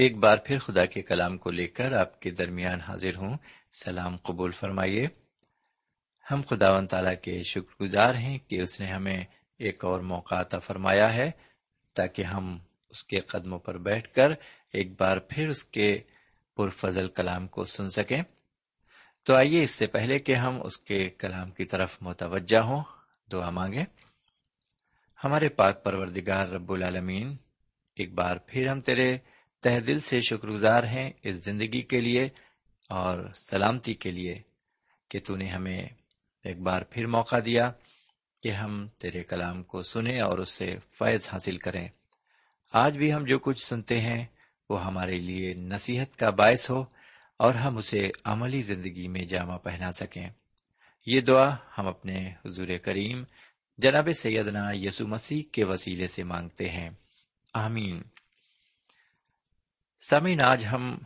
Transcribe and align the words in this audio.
ایک 0.00 0.16
بار 0.16 0.38
پھر 0.44 0.58
خدا 0.58 0.86
کے 0.86 1.02
کلام 1.02 1.38
کو 1.38 1.50
لے 1.50 1.66
کر 1.66 1.92
آپ 1.92 2.20
کے 2.20 2.30
درمیان 2.30 2.80
حاضر 2.80 3.16
ہوں۔ 3.16 3.36
سلام 3.72 4.16
قبول 4.16 4.50
فرمائیے۔ 4.50 5.08
ہم 6.30 6.42
خدا 6.48 6.76
و 6.76 6.86
تعالیٰ 6.86 7.14
کے 7.22 7.42
شکر 7.42 7.82
گزار 7.82 8.14
ہیں 8.14 8.38
کہ 8.38 8.60
اس 8.60 8.80
نے 8.80 8.86
ہمیں 8.86 9.24
ایک 9.58 9.84
اور 9.84 10.00
موقع 10.00 10.34
عطا 10.34 10.58
فرمایا 10.58 11.14
ہے 11.14 11.30
تاکہ 11.94 12.22
ہم 12.22 12.58
اس 12.90 13.04
کے 13.04 13.20
قدموں 13.20 13.58
پر 13.58 13.78
بیٹھ 13.78 14.14
کر 14.14 14.28
ایک 14.72 15.00
بار 15.00 15.16
پھر 15.16 15.48
اس 15.48 15.64
کے 15.64 15.98
پرفضل 16.56 17.08
کلام 17.08 17.46
کو 17.46 17.64
سن 17.64 17.90
سکیں۔ 17.90 18.22
تو 19.22 19.34
آئیے 19.34 19.62
اس 19.62 19.70
سے 19.70 19.86
پہلے 19.86 20.18
کہ 20.18 20.34
ہم 20.34 20.62
اس 20.62 20.76
کے 20.76 21.10
کلام 21.10 21.50
کی 21.50 21.64
طرف 21.64 21.98
متوجہ 22.00 22.58
ہوں۔ 22.58 22.82
دعا 23.32 23.50
مانگیں۔ 23.50 23.84
ہمارے 25.24 25.48
پاک 25.48 25.84
پروردگار 25.84 26.46
رب 26.46 26.72
العالمین، 26.72 27.36
ایک 27.94 28.14
بار 28.14 28.36
پھر 28.36 28.66
ہم 28.66 28.80
تیرے 28.80 29.18
تہ 29.60 29.80
دل 29.80 30.00
سے 30.00 30.20
شکر 30.20 30.48
گزار 30.48 30.82
ہیں 30.82 31.10
اس 31.22 31.36
زندگی 31.36 31.82
کے 31.82 32.00
لیے 32.00 32.28
اور 32.88 33.32
سلامتی 33.34 33.94
کے 33.94 34.10
لیے 34.10 34.42
کہ 35.08 35.20
تو 35.24 35.36
نے 35.36 35.48
ہمیں 35.48 35.88
ایک 36.44 36.58
بار 36.60 36.82
پھر 36.82 37.06
موقع 37.06 37.36
دیا 37.44 37.72
کہ 38.42 38.48
ہم 38.48 38.88
تیرے 38.98 39.22
کلام 39.22 39.62
کو 39.62 39.82
سنیں 39.82 40.20
اور 40.20 40.38
اس 40.38 40.48
سے 40.48 40.76
فیض 40.98 41.28
حاصل 41.32 41.56
کریں۔ 41.56 41.88
آج 42.72 42.98
بھی 42.98 43.14
ہم 43.14 43.24
جو 43.24 43.38
کچھ 43.38 43.64
سنتے 43.64 44.00
ہیں 44.00 44.26
وہ 44.70 44.84
ہمارے 44.84 45.18
لیے 45.18 45.54
نصیحت 45.54 46.16
کا 46.16 46.30
باعث 46.30 46.70
ہو 46.70 46.84
اور 47.36 47.54
ہم 47.54 47.78
اسے 47.78 48.10
عملی 48.24 48.62
زندگی 48.62 49.08
میں 49.08 49.24
جامع 49.24 49.56
پہنا 49.56 49.92
سکیں۔ 49.92 50.28
یہ 51.06 51.20
دعا 51.20 51.56
ہم 51.78 51.86
اپنے 51.86 52.32
حضور 52.46 52.68
کریم 52.82 53.22
جناب 53.78 54.08
سیدنا 54.14 54.70
یسو 54.72 55.06
مسیح 55.06 55.42
کے 55.52 55.64
وسیلے 55.64 56.06
سے 56.06 56.24
مانگتے 56.24 56.68
ہیں۔ 56.68 56.90
آمین۔ 57.54 58.02
سامعین، 60.02 60.40
آج 60.42 60.66
ہم 60.72 60.98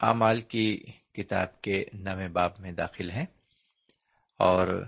اعمال 0.00 0.40
کی 0.40 0.84
کتاب 1.12 1.62
کے 1.62 1.84
نویں 1.92 2.28
باب 2.28 2.52
میں 2.58 2.72
داخل 2.72 3.10
ہیں 3.10 3.26
اور 4.38 4.86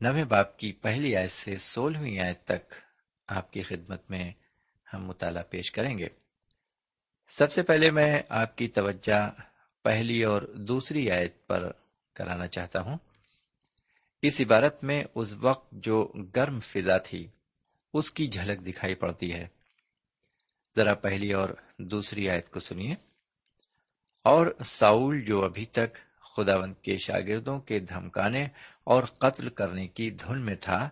نویں 0.00 0.24
باب 0.24 0.56
کی 0.56 0.72
پہلی 0.72 1.16
آیت 1.16 1.30
سے 1.30 1.56
سولہویں 1.56 2.18
آیت 2.24 2.44
تک 2.44 2.74
آپ 3.28 3.52
کی 3.52 3.62
خدمت 3.62 4.10
میں 4.10 4.32
ہم 4.94 5.06
مطالعہ 5.06 5.42
پیش 5.42 5.70
کریں 5.70 5.98
گے۔ 5.98 6.08
سب 7.28 7.52
سے 7.52 7.62
پہلے 7.62 7.90
میں 7.90 8.22
آپ 8.28 8.58
کی 8.58 8.68
توجہ 8.68 9.40
پہلی 9.82 10.24
اور 10.24 10.42
دوسری 10.42 11.10
آیت 11.10 11.46
پر 11.46 11.72
کرانا 12.14 12.46
چاہتا 12.46 12.80
ہوں۔ 12.80 12.98
اس 14.22 14.40
عبارت 14.40 14.84
میں 14.84 15.04
اس 15.14 15.32
وقت 15.32 15.72
جو 15.72 16.12
گرم 16.36 16.60
فضا 16.60 16.98
تھی، 16.98 17.28
اس 17.94 18.12
کی 18.12 18.26
جھلک 18.26 18.66
دکھائی 18.66 18.94
پڑتی 18.94 19.34
ہے۔ 19.34 19.48
ذرا 20.76 20.94
پہلی 20.94 21.32
اور 21.32 21.48
دوسری 21.78 22.30
آیت 22.30 22.50
کو 22.50 22.60
سنیے۔ 22.60 22.94
اور 24.24 24.46
ساؤل 24.64 25.20
جو 25.20 25.44
ابھی 25.44 25.64
تک 25.64 25.96
خداوند 26.36 26.74
کے 26.82 26.96
شاگردوں 26.96 27.60
کے 27.60 27.78
دھمکانے 27.78 28.46
اور 28.84 29.02
قتل 29.02 29.48
کرنے 29.48 29.88
کی 29.88 30.10
دھن 30.10 30.38
میں 30.38 30.54
تھا، 30.54 30.88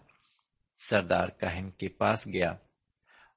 سردار 0.78 1.28
کہن 1.28 1.70
کے 1.70 1.88
پاس 1.88 2.26
گیا 2.26 2.50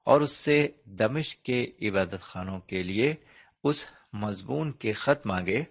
اور 0.04 0.20
اس 0.20 0.32
سے 0.32 0.68
دمش 0.84 1.36
کے 1.36 1.70
عبادت 1.82 2.20
خانوں 2.20 2.60
کے 2.60 2.82
لیے 2.82 3.14
اس 3.64 3.86
مضمون 4.12 4.72
کے 4.72 4.92
خط 4.92 5.26
مانگے 5.26 5.64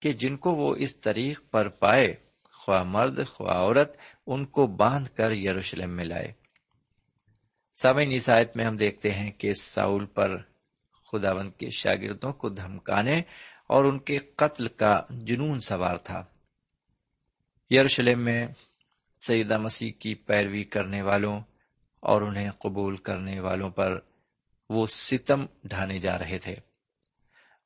کہ 0.00 0.12
جن 0.12 0.36
کو 0.36 0.50
وہ 0.50 0.76
اس 0.78 0.96
طریق 0.96 1.40
پر 1.50 1.68
پائے، 1.68 2.14
خواہ 2.52 2.82
مرد، 2.82 3.26
خواہ 3.26 3.56
عورت، 3.56 3.96
ان 4.26 4.46
کو 4.46 4.66
باندھ 4.66 5.10
کر 5.16 5.30
یروشلم 5.30 5.90
میں 5.90 6.04
لائے۔ 6.04 6.32
سامعین 7.82 8.10
عیسائیت 8.10 8.56
میں 8.56 8.64
ہم 8.64 8.76
دیکھتے 8.76 9.10
ہیں 9.10 9.32
کہ 9.32 9.52
ساؤل 9.54 10.06
پر 10.06 10.36
خداوند 11.12 11.50
کے 11.58 11.70
شاگردوں 11.70 12.32
کو 12.32 12.48
دھمکانے 12.48 13.22
اور 13.68 13.84
ان 13.84 13.98
کے 13.98 14.18
قتل 14.18 14.68
کا 14.68 15.02
جنون 15.10 15.60
سوار 15.60 15.96
تھا۔ 15.96 16.24
یروشلم 17.70 18.24
میں 18.24 18.46
سیدہ 19.20 19.58
مسیح 19.58 19.92
کی 19.98 20.14
پیروی 20.14 20.64
کرنے 20.64 21.02
والوں 21.02 21.40
اور 22.00 22.22
انہیں 22.22 22.50
قبول 22.50 22.96
کرنے 22.96 23.40
والوں 23.40 23.70
پر 23.70 23.98
وہ 24.70 24.86
ستم 24.86 25.46
ڈھانے 25.64 25.98
جا 25.98 26.18
رہے 26.18 26.38
تھے۔ 26.38 26.54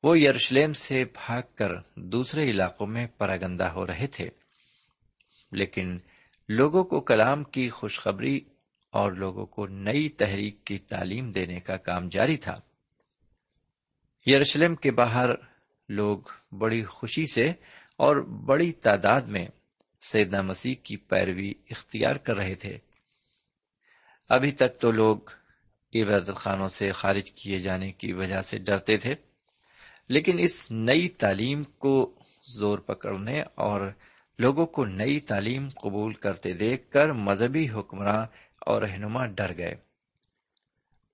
وہ 0.03 0.19
یروشلم 0.19 0.73
سے 0.73 1.05
بھاگ 1.05 1.41
کر 1.55 1.71
دوسرے 1.95 2.43
علاقوں 2.43 2.87
میں 2.87 3.07
پراگندہ 3.17 3.63
ہو 3.63 3.87
رہے 3.87 4.07
تھے۔ 4.07 4.29
لیکن 5.51 5.97
لوگوں 6.49 6.83
کو 6.83 6.99
کلام 6.99 7.43
کی 7.43 7.69
خوشخبری 7.69 8.39
اور 8.93 9.11
لوگوں 9.11 9.45
کو 9.45 9.67
نئی 9.67 10.09
تحریک 10.09 10.65
کی 10.65 10.77
تعلیم 10.77 11.31
دینے 11.31 11.59
کا 11.59 11.77
کام 11.77 12.09
جاری 12.09 12.37
تھا۔ 12.37 12.55
یروشلم 14.27 14.75
کے 14.75 14.91
باہر 14.91 15.29
لوگ 15.89 16.17
بڑی 16.51 16.83
خوشی 16.83 17.25
سے 17.33 17.53
اور 17.97 18.15
بڑی 18.17 18.71
تعداد 18.71 19.21
میں 19.21 19.45
سیدنا 20.01 20.41
مسیح 20.41 20.75
کی 20.83 20.97
پیروی 20.97 21.53
اختیار 21.69 22.15
کر 22.15 22.37
رہے 22.37 22.55
تھے۔ 22.55 22.77
ابھی 24.29 24.51
تک 24.51 24.79
تو 24.79 24.91
لوگ 24.91 25.17
عبادت 25.95 26.35
خانوں 26.35 26.67
سے 26.67 26.91
خارج 26.91 27.31
کیے 27.31 27.59
جانے 27.59 27.91
کی 27.91 28.13
وجہ 28.13 28.41
سے 28.41 28.57
ڈرتے 28.57 28.97
تھے، 28.97 29.15
لیکن 30.07 30.39
اس 30.39 30.71
نئی 30.71 31.09
تعلیم 31.09 31.63
کو 31.63 32.15
زور 32.43 32.79
پکڑنے 32.79 33.41
اور 33.41 33.91
لوگوں 34.39 34.65
کو 34.65 34.85
نئی 34.85 35.19
تعلیم 35.19 35.69
قبول 35.69 36.13
کرتے 36.13 36.53
دیکھ 36.53 36.91
کر 36.91 37.11
مذہبی 37.11 37.69
حکمراں 37.69 38.25
اور 38.65 38.81
رہنما 38.81 39.25
ڈر 39.25 39.57
گئے۔ 39.57 39.75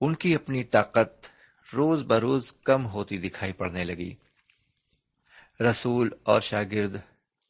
ان 0.00 0.14
کی 0.14 0.34
اپنی 0.34 0.64
طاقت 0.64 1.26
روز 1.74 2.02
بروز 2.02 2.52
کم 2.52 2.86
ہوتی 2.86 3.18
دکھائی 3.18 3.52
پڑنے 3.52 3.84
لگی۔ 3.84 4.14
رسول 5.70 6.10
اور 6.22 6.40
شاگرد 6.40 6.96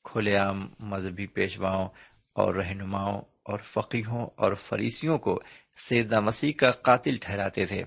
کھلے 0.04 0.36
عام 0.36 0.68
مذہبی 0.78 1.26
پیشواؤں 1.26 1.88
اور 2.32 2.54
رہنماؤں 2.54 3.22
اور 3.42 3.58
فقیحوں 3.58 4.26
اور 4.36 4.54
فریسیوں 4.54 5.18
کو 5.18 5.40
سیدہ 5.76 6.20
مسیح 6.20 6.52
کا 6.58 6.70
قاتل 6.70 7.16
ٹھہراتے 7.16 7.64
تھے، 7.64 7.84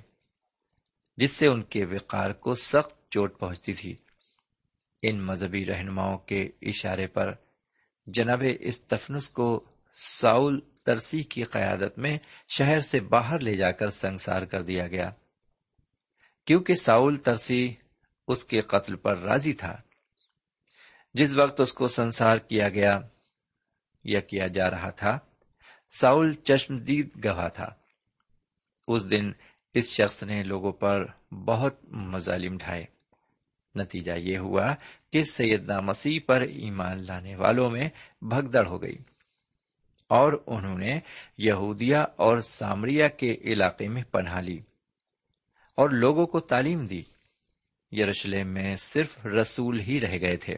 جس 1.17 1.31
سے 1.31 1.47
ان 1.47 1.63
کے 1.63 1.85
وقار 1.85 2.31
کو 2.31 2.55
سخت 2.55 3.11
چوٹ 3.11 3.39
پہنچتی 3.39 3.73
تھی۔ 3.73 3.95
ان 5.01 5.25
مذہبی 5.25 5.65
رہنماؤں 5.65 6.17
کے 6.17 6.49
اشارے 6.61 7.07
پر 7.07 7.33
جناب 8.07 8.43
استفنس 8.59 9.29
کو 9.29 9.65
ساؤل 9.93 10.59
ترسی 10.83 11.23
کی 11.23 11.43
قیادت 11.43 11.97
میں 11.97 12.17
شہر 12.49 12.79
سے 12.79 12.99
باہر 12.99 13.39
لے 13.39 13.55
جا 13.55 13.71
کر 13.71 13.89
سنسار 13.89 14.41
کر 14.41 14.61
دیا 14.61 14.87
گیا۔ 14.87 15.11
کیونکہ 16.45 16.75
ساؤل 16.75 17.15
ترسی 17.15 17.73
اس 18.27 18.45
کے 18.45 18.61
قتل 18.61 18.95
پر 18.95 19.17
راضی 19.17 19.53
تھا۔ 19.53 19.81
جس 21.13 21.33
وقت 21.35 21.61
اس 21.61 21.73
کو 21.73 21.87
سنسار 21.87 22.37
کیا 22.37 22.69
گیا 22.69 22.99
یا 24.03 24.19
کیا 24.19 24.47
جا 24.47 24.71
رہا 24.71 24.89
تھا، 24.89 25.19
ساؤل 25.99 26.33
چشمدید 26.33 27.25
گواہ 27.25 27.49
تھا۔ 27.49 27.69
اس 28.87 29.11
دن 29.11 29.31
اس 29.73 29.89
شخص 29.89 30.23
نے 30.23 30.43
لوگوں 30.43 30.71
پر 30.71 31.05
بہت 31.31 31.85
مظالم 31.85 32.57
ڈھائے۔ 32.57 32.85
نتیجہ 33.75 34.11
یہ 34.11 34.37
ہوا 34.37 34.75
کہ 35.11 35.23
سیدنا 35.23 35.79
مسیح 35.79 36.19
پر 36.25 36.41
ایمان 36.41 37.05
لانے 37.05 37.35
والوں 37.35 37.71
میں 37.71 37.89
بھگدڑ 38.21 38.65
ہو 38.65 38.81
گئی۔ 38.81 38.97
اور 40.13 40.43
انہوں 40.47 40.77
نے 40.77 40.99
یہودیا 41.37 42.05
اور 42.15 42.37
سامریا 42.37 43.07
کے 43.07 43.37
علاقے 43.41 43.87
میں 43.87 44.03
پناہ 44.03 44.41
لی 44.41 44.59
اور 45.75 45.89
لوگوں 45.89 46.27
کو 46.27 46.39
تعلیم 46.39 46.87
دی۔ 46.87 47.03
یروشلم 47.91 48.47
میں 48.47 48.75
صرف 48.75 49.25
رسول 49.25 49.79
ہی 49.79 50.01
رہ 50.01 50.17
گئے 50.21 50.37
تھے۔ 50.37 50.55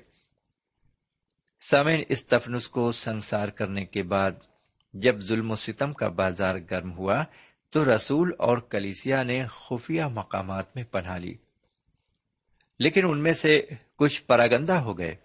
سامعین، 1.61 2.03
اس 2.09 2.25
تفنس 2.25 2.69
کو 2.69 2.91
سنسار 2.91 3.47
کرنے 3.47 3.85
کے 3.85 4.03
بعد 4.03 4.31
جب 4.93 5.19
ظلم 5.19 5.51
و 5.51 5.55
ستم 5.55 5.93
کا 5.93 6.07
بازار 6.07 6.55
گرم 6.71 6.93
ہوا، 6.93 7.23
تو 7.69 7.95
رسول 7.95 8.31
اور 8.37 8.57
کلیسیا 8.57 9.23
نے 9.23 9.45
خفیہ 9.47 10.03
مقامات 10.03 10.75
میں 10.75 10.83
پناہ 10.83 11.17
لی۔ 11.17 11.33
لیکن 12.79 13.05
ان 13.05 13.23
میں 13.23 13.33
سے 13.33 13.65
کچھ 13.95 14.23
پراگندہ 14.23 14.73
ہو 14.73 14.97
گئے۔ 14.97 15.15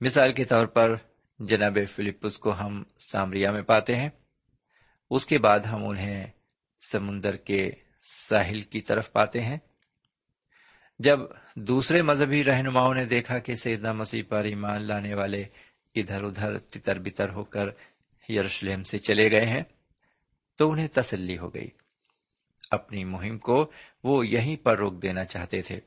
مثال 0.00 0.32
کے 0.32 0.44
طور 0.44 0.66
پر 0.66 0.94
جناب 1.38 1.78
فلپس 1.90 2.38
کو 2.38 2.52
ہم 2.52 2.82
سامریا 2.98 3.52
میں 3.52 3.62
پاتے 3.62 3.96
ہیں۔ 3.96 4.08
اس 5.10 5.26
کے 5.26 5.38
بعد 5.38 5.60
ہم 5.60 5.88
انہیں 5.88 6.26
سمندر 6.92 7.36
کے 7.36 7.70
ساحل 8.00 8.60
کی 8.60 8.80
طرف 8.80 9.12
پاتے 9.12 9.40
ہیں۔ 9.40 9.58
جب 10.98 11.20
دوسرے 11.54 12.02
مذہبی 12.02 12.44
رہنماؤں 12.44 12.94
نے 12.94 13.04
دیکھا 13.04 13.38
کہ 13.38 13.54
سیدنا 13.54 13.92
مسیح 13.92 14.22
پر 14.28 14.44
ایمان 14.44 14.82
لانے 14.82 15.14
والے 15.14 15.44
ادھر 15.94 16.22
ادھر 16.22 16.58
تتر 16.58 16.98
بتر 16.98 17.30
ہو 17.30 17.44
کر 17.44 17.68
یروشلم 18.28 18.84
سے 18.84 18.98
چلے 18.98 19.30
گئے 19.30 19.46
ہیں 19.46 19.62
تو 20.56 20.70
انہیں 20.70 20.88
تسلی 20.92 21.38
ہو 21.38 21.54
گئی۔ 21.54 21.68
اپنی 22.70 23.04
مہم 23.04 23.38
کو 23.38 23.70
وہ 24.04 24.26
یہیں 24.26 24.56
پر 24.56 24.78
روک 24.78 25.02
دینا 25.02 25.24
چاہتے 25.24 25.62
تھے، 25.62 25.80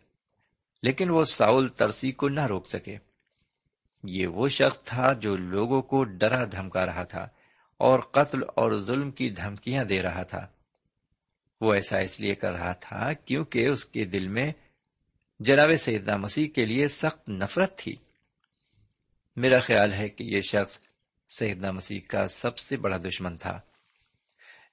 لیکن 0.84 1.10
وہ 1.10 1.24
ساؤل 1.24 1.68
ترسی 1.68 2.12
کو 2.12 2.30
نہ 2.30 2.46
روک 2.46 2.68
سکے۔ 2.68 2.98
یہ 4.04 4.28
وہ 4.28 4.48
شخص 4.48 4.80
تھا 4.80 5.14
جو 5.14 5.36
لوگوں 5.36 5.82
کو 5.82 6.04
ڈرا 6.04 6.44
دھمکا 6.52 6.86
رہا 6.86 7.04
تھا 7.04 7.28
اور 7.78 8.00
قتل 8.00 8.40
اور 8.56 8.76
ظلم 8.78 9.12
کی 9.12 9.30
دھمکیاں 9.30 9.84
دے 9.84 10.02
رہا 10.02 10.24
تھا۔ 10.24 10.48
وہ 11.62 11.74
ایسا 11.74 11.98
اس 11.98 12.20
لیے 12.20 12.36
کر 12.36 12.52
رہا 12.52 12.72
تھا 12.72 13.14
کیونکہ 13.14 13.68
اس 13.68 13.86
کے 13.86 14.06
دل 14.06 14.28
میں 14.28 14.52
جناب 15.40 15.70
سیدنا 15.80 16.18
مسیح 16.18 16.48
کے 16.48 16.66
لیے 16.66 16.88
سخت 16.88 17.30
نفرت 17.30 17.78
تھی۔ 17.78 17.96
میرا 19.36 19.60
خیال 19.60 19.94
ہے 19.94 20.10
کہ 20.10 20.24
یہ 20.24 20.42
شخص 20.42 20.80
سیدنا 21.30 21.72
مسیح 21.72 22.00
کا 22.08 22.28
سب 22.28 22.58
سے 22.58 22.78
بڑا 22.78 22.98
دشمن 22.98 23.38
تھا۔ 23.38 23.60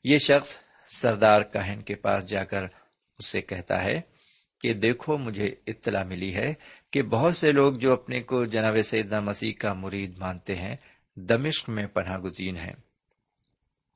یہ 0.04 0.18
شخص 0.18 0.58
سردار 0.97 1.42
کہن 1.42 1.82
کے 1.82 1.94
پاس 1.94 2.26
جا 2.26 2.44
کر 2.44 2.62
اس 3.18 3.26
سے 3.26 3.40
کہتا 3.40 3.85
ہے 3.85 4.00
کہ 4.61 4.73
دیکھو 4.73 5.16
مجھے 5.16 5.54
اطلاع 5.66 6.02
ملی 6.02 6.35
ہے 6.35 6.54
کہ 6.90 7.02
بہت 7.02 7.37
سے 7.37 7.52
لوگ 7.52 7.75
جو 7.75 7.92
اپنے 7.92 8.23
کو 8.23 8.45
جناب 8.45 8.76
سیدنا 8.85 9.21
مسیح 9.21 9.52
کا 9.59 9.73
مرید 9.73 10.18
مانتے 10.18 10.57
ہیں، 10.57 10.76
دمشق 11.16 11.68
میں 11.68 11.87
پناہ 11.87 12.18
گزین 12.18 12.57
ہیں 12.57 12.73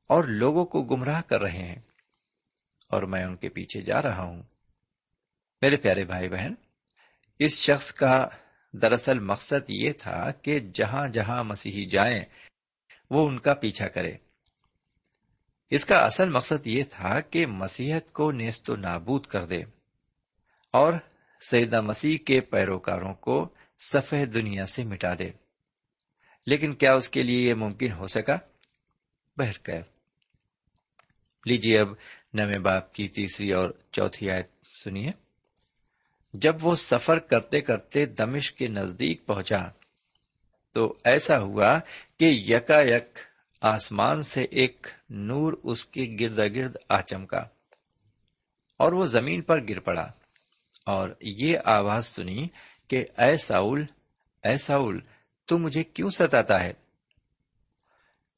اور 0.07 0.23
لوگوں 0.23 0.65
کو 0.65 0.83
گمراہ 0.83 1.21
کر 1.21 1.41
رہے 1.41 1.67
ہیں۔ 1.67 1.75
اور 2.89 3.03
میں 3.03 3.23
ان 3.23 3.35
کے 3.35 3.49
پیچھے 3.49 3.81
جا 3.81 4.01
رہا 4.01 4.21
ہوں۔ 4.21 4.43
میرے 5.61 5.77
پیارے 5.77 6.05
بھائی 6.05 6.29
بہن، 6.29 6.53
اس 7.39 7.57
شخص 7.57 7.93
کا 7.93 8.27
دراصل 8.71 9.19
مقصد 9.19 9.69
یہ 9.69 9.91
تھا 9.91 10.31
کہ 10.31 10.59
جہاں 10.59 11.07
جہاں 11.07 11.43
مسیحی 11.43 11.85
جائیں، 11.85 12.25
وہ 13.09 13.27
ان 13.27 13.39
کا 13.39 13.53
پیچھا 13.53 13.87
کرے۔ 13.87 14.13
اس 15.69 15.85
کا 15.85 15.97
اصل 15.97 16.29
مقصد 16.29 16.67
یہ 16.67 16.83
تھا 16.91 17.19
کہ 17.19 17.45
مسیحت 17.45 18.13
کو 18.13 18.31
نیست 18.31 18.69
و 18.69 18.75
نابود 18.75 19.25
کر 19.25 19.45
دے 19.45 19.63
اور 20.71 20.93
سیدہ 21.49 21.81
مسیح 21.81 22.17
کے 22.17 22.41
پیروکاروں 22.41 23.13
کو 23.13 23.53
سفید 23.79 24.33
دنیا 24.33 24.65
سے 24.65 24.83
مٹا 24.83 25.13
دے۔ 25.19 25.29
لیکن 26.45 26.73
کیا 26.73 26.93
اس 26.93 27.09
کے 27.09 27.23
لیے 27.23 27.49
یہ 27.49 27.53
ممکن 27.53 27.91
ہو 27.91 28.07
سکا؟ 28.07 28.37
بہر 29.37 29.69
لیجیے 31.45 31.79
اب 31.79 31.87
نویں 32.33 32.59
باپ 32.59 32.93
کی 32.93 33.07
تیسری 33.07 33.51
اور 33.51 33.69
چوتھی 33.91 34.31
آیت 34.31 34.51
سنیے۔ 34.83 35.11
جب 36.33 36.55
وہ 36.61 36.75
سفر 36.75 37.19
کرتے 37.19 37.61
کرتے 37.61 38.05
دمش 38.05 38.51
کے 38.51 38.67
نزدیک 38.67 39.25
پہنچا، 39.25 39.63
تو 40.71 40.97
ایسا 41.03 41.39
ہوا 41.39 41.79
کہ 42.19 42.25
یکا 42.47 42.81
یک 42.81 43.19
آسمان 43.61 44.23
سے 44.23 44.43
ایک 44.43 44.87
نور 45.09 45.53
اس 45.63 45.85
کے 45.85 46.17
گرد 46.19 46.37
گرد 46.37 46.75
آ 46.89 47.01
چمکا 47.01 47.39
اور 48.77 48.91
وہ 48.91 49.05
زمین 49.05 49.41
پر 49.41 49.67
گر 49.69 49.79
پڑا۔ 49.79 50.11
اور 50.85 51.09
یہ 51.21 51.57
آواز 51.65 52.07
سنی 52.07 52.47
کہ، 52.87 53.05
اے 53.17 53.37
ساؤل 53.37 53.85
اے 54.43 54.57
ساؤل، 54.57 54.99
تو 55.45 55.57
مجھے 55.57 55.83
کیوں 55.83 56.09
ستاتا 56.09 56.63
ہے؟ 56.63 56.73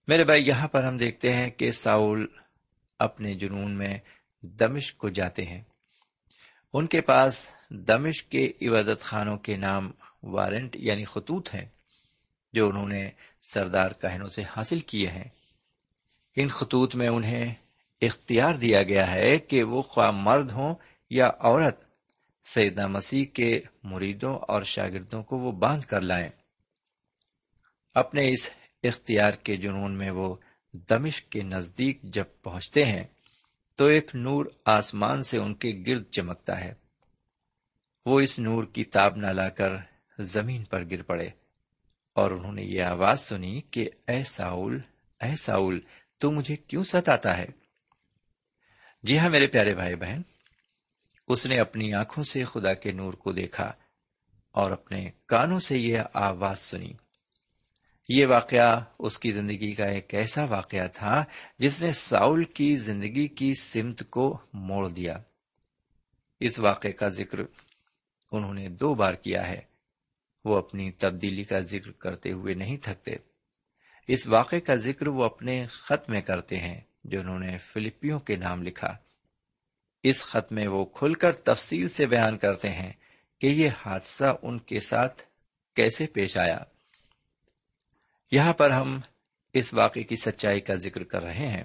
میرے 0.08 0.24
بھائی، 0.24 0.48
یہاں 0.48 0.68
پر 0.68 0.84
ہم 0.84 0.98
دیکھتے 0.98 1.34
ہیں 1.34 1.50
کہ 1.50 1.72
ساؤل 1.72 2.28
اپنے 3.00 3.34
جنون 3.34 3.72
میں 3.72 3.98
دمشق 4.42 4.98
کو 4.98 5.10
جاتے 5.10 5.46
ہیں۔ 5.46 5.62
ان 6.74 6.88
کے 6.88 7.02
پاس 7.02 7.48
دمشق 7.70 8.32
کے 8.32 8.52
عبادت 8.62 9.02
خانوں 9.02 9.38
کے 9.38 9.58
نام 9.58 9.92
وارنٹ 10.24 10.76
یعنی 10.76 11.06
خطوط 11.06 11.56
ہیں، 11.56 11.66
جو 12.54 12.70
انہوں 12.70 12.88
نے 12.88 13.10
سردار 13.42 13.92
کہنوں 13.92 14.28
سے 14.28 14.44
حاصل 14.58 14.80
کیے 14.80 15.08
ہیں۔ 15.08 15.30
ان 16.36 16.48
خطوط 16.48 16.96
میں 16.96 17.08
انہیں 17.08 17.54
اختیار 18.02 18.54
دیا 18.54 18.84
گیا 18.84 19.12
ہے 19.12 19.38
کہ 19.38 19.64
وہ 19.64 19.82
خواہ 19.82 20.12
مرد 20.12 20.52
ہوں 20.52 20.76
یا 21.10 21.32
عورت 21.40 21.85
سیدنا 22.46 22.88
مسیح 22.88 23.26
کے 23.26 23.62
مریدوں 23.84 24.36
اور 24.36 24.62
شاگردوں 24.62 25.24
کو 25.24 25.38
وہ 25.38 25.52
باندھ 25.52 25.86
کر 25.86 26.02
لائیں۔ 26.02 26.30
اپنے 27.94 28.32
اس 28.32 28.50
اختیار 28.84 29.32
کے 29.32 29.58
جنون 29.58 29.98
میں 29.98 30.12
وہ 30.12 30.36
دمشق 30.72 31.32
کے 31.32 31.42
نزدیک 31.42 32.02
جب 32.02 32.26
پہنچتے 32.42 32.86
ہیں، 32.86 33.04
تو 33.76 33.86
ایک 33.86 34.16
نور 34.16 34.46
آسمان 34.66 35.24
سے 35.24 35.38
ان 35.38 35.54
کے 35.54 35.84
گرد 35.88 36.10
چمکتا 36.12 36.60
ہے۔ 36.60 36.74
وہ 38.06 38.20
اس 38.20 38.40
نور 38.40 38.64
کی 38.64 38.84
تاب 38.84 39.16
نہ 39.16 39.28
لا 39.28 39.50
کر 39.50 39.70
زمین 40.20 40.64
پر 40.64 40.84
گر 40.92 41.02
پڑے۔ 41.02 41.30
اور 42.14 42.32
انہوں 42.32 42.52
نے 42.52 42.64
یہ 42.64 42.84
آواز 42.84 43.20
سنی 43.20 43.62
کہ، 43.62 43.90
اے 44.08 44.24
ساؤل 44.24 44.80
اے 45.22 45.36
ساؤل، 45.36 45.80
تو 46.18 46.32
مجھے 46.32 46.56
کیوں 46.56 46.84
ستاتا 46.84 47.38
ہے؟ 47.38 47.46
جی 49.04 49.20
ہاں 49.20 49.30
میرے 49.30 49.48
پیارے 49.48 49.76
بھائی 49.76 49.96
بہن 49.96 50.22
اس 51.28 51.46
نے 51.46 51.58
اپنی 51.58 51.94
آنکھوں 51.94 52.24
سے 52.24 52.44
خدا 52.44 52.74
کے 52.74 52.92
نور 52.92 53.14
کو 53.14 53.32
دیکھا 53.32 53.74
اور 54.52 54.72
اپنے 54.72 55.12
کانوں 55.26 55.60
سے 55.60 55.78
یہ 55.78 56.00
آواز 56.14 56.60
سنی۔ 56.60 56.94
یہ 58.10 58.26
واقعہ 58.26 58.84
اس 59.00 59.20
کی 59.20 59.32
زندگی 59.32 59.74
کا 59.74 59.86
ایک 59.86 60.14
ایسا 60.14 60.46
واقعہ 60.46 60.88
تھا 60.88 61.26
جس 61.60 61.82
نے 61.82 61.92
ساؤل 61.92 62.44
کی 62.44 62.76
زندگی 62.76 63.28
کی 63.28 63.54
سمت 63.54 64.10
کو 64.10 64.38
موڑ 64.54 64.90
دیا۔ 64.90 65.18
اس 66.40 66.60
واقعے 66.60 66.92
کا 66.92 67.08
ذکر 67.08 67.38
انہوں 68.32 68.54
نے 68.54 68.70
دو 68.70 68.96
بار 68.96 69.14
کیا 69.14 69.48
ہے۔ 69.48 69.62
وہ 70.46 70.58
اپنی 70.58 70.92
تبدیلی 70.92 71.44
کا 71.44 71.60
ذکر 71.60 71.92
کرتے 71.92 72.32
ہوئے 72.32 72.54
نہیں 72.54 72.78
تھکتے۔ 72.78 73.16
اس 74.08 74.28
واقعے 74.28 74.60
کا 74.60 74.76
ذکر 74.76 75.08
وہ 75.08 75.24
اپنے 75.24 75.66
خط 75.66 76.10
میں 76.10 76.22
کرتے 76.22 76.58
ہیں 76.58 76.82
جو 77.04 77.20
انہوں 77.20 77.40
نے 77.40 77.58
فلپیوں 77.58 78.20
کے 78.20 78.36
نام 78.36 78.64
لکھا۔ 78.64 79.05
اس 80.06 80.24
خط 80.24 80.52
میں 80.52 80.68
وہ 80.68 80.86
کھل 80.86 81.14
کر 81.14 81.32
تفصیل 81.32 81.90
سے 81.90 82.06
بیان 82.06 82.38
کرتے 82.38 82.70
ہیں 82.70 82.94
کہ 83.42 83.48
یہ 83.48 83.70
حادثہ 83.86 84.38
ان 84.42 84.60
کے 84.60 84.80
ساتھ 84.80 85.24
کیسے 85.76 86.08
پیش 86.08 86.38
آیا۔ 86.38 86.58
یہاں 88.32 88.54
پر 88.54 88.70
ہم 88.70 89.02
اس 89.54 89.74
واقعے 89.74 90.04
کی 90.04 90.16
سچائی 90.16 90.60
کا 90.60 90.76
ذکر 90.76 91.04
کر 91.04 91.24
رہے 91.24 91.48
ہیں۔ 91.48 91.64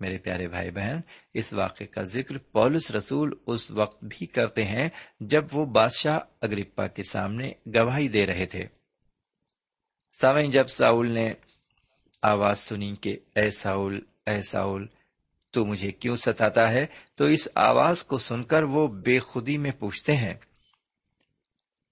میرے 0.00 0.18
پیارے 0.18 0.48
بھائی 0.48 0.70
بہن، 0.70 1.00
اس 1.34 1.52
واقعے 1.52 1.86
کا 1.86 2.02
ذکر 2.02 2.38
پولس 2.38 2.90
رسول 2.90 3.34
اس 3.46 3.70
وقت 3.70 4.04
بھی 4.04 4.26
کرتے 4.26 4.64
ہیں 4.64 4.88
جب 5.20 5.44
وہ 5.52 5.66
بادشاہ 5.66 6.18
اگرپا 6.40 6.86
کے 6.86 7.02
سامنے 7.02 7.52
گواہی 7.66 8.08
دے 8.08 8.26
رہے 8.26 8.46
تھے۔ 8.46 8.66
سامعین، 10.20 10.50
جب 10.50 10.66
ساؤل 10.66 11.10
نے 11.10 11.34
آواز 12.22 12.58
سنی 12.58 12.94
کہ، 13.00 13.18
اے 13.36 13.50
ساؤل 13.50 14.00
اے 14.26 14.42
ساؤل 14.42 14.86
تو 15.54 15.64
مجھے 15.64 15.92
کیوں 15.92 16.16
ستاتا 16.16 16.70
ہے؟ 16.70 16.86
تو 17.14 17.24
اس 17.24 17.48
آواز 17.54 18.04
کو 18.04 18.18
سن 18.18 18.42
کر 18.42 18.62
وہ 18.62 18.88
بے 18.88 19.18
خودی 19.18 19.58
میں 19.58 19.70
پوچھتے 19.70 20.16
ہیں۔ 20.16 20.34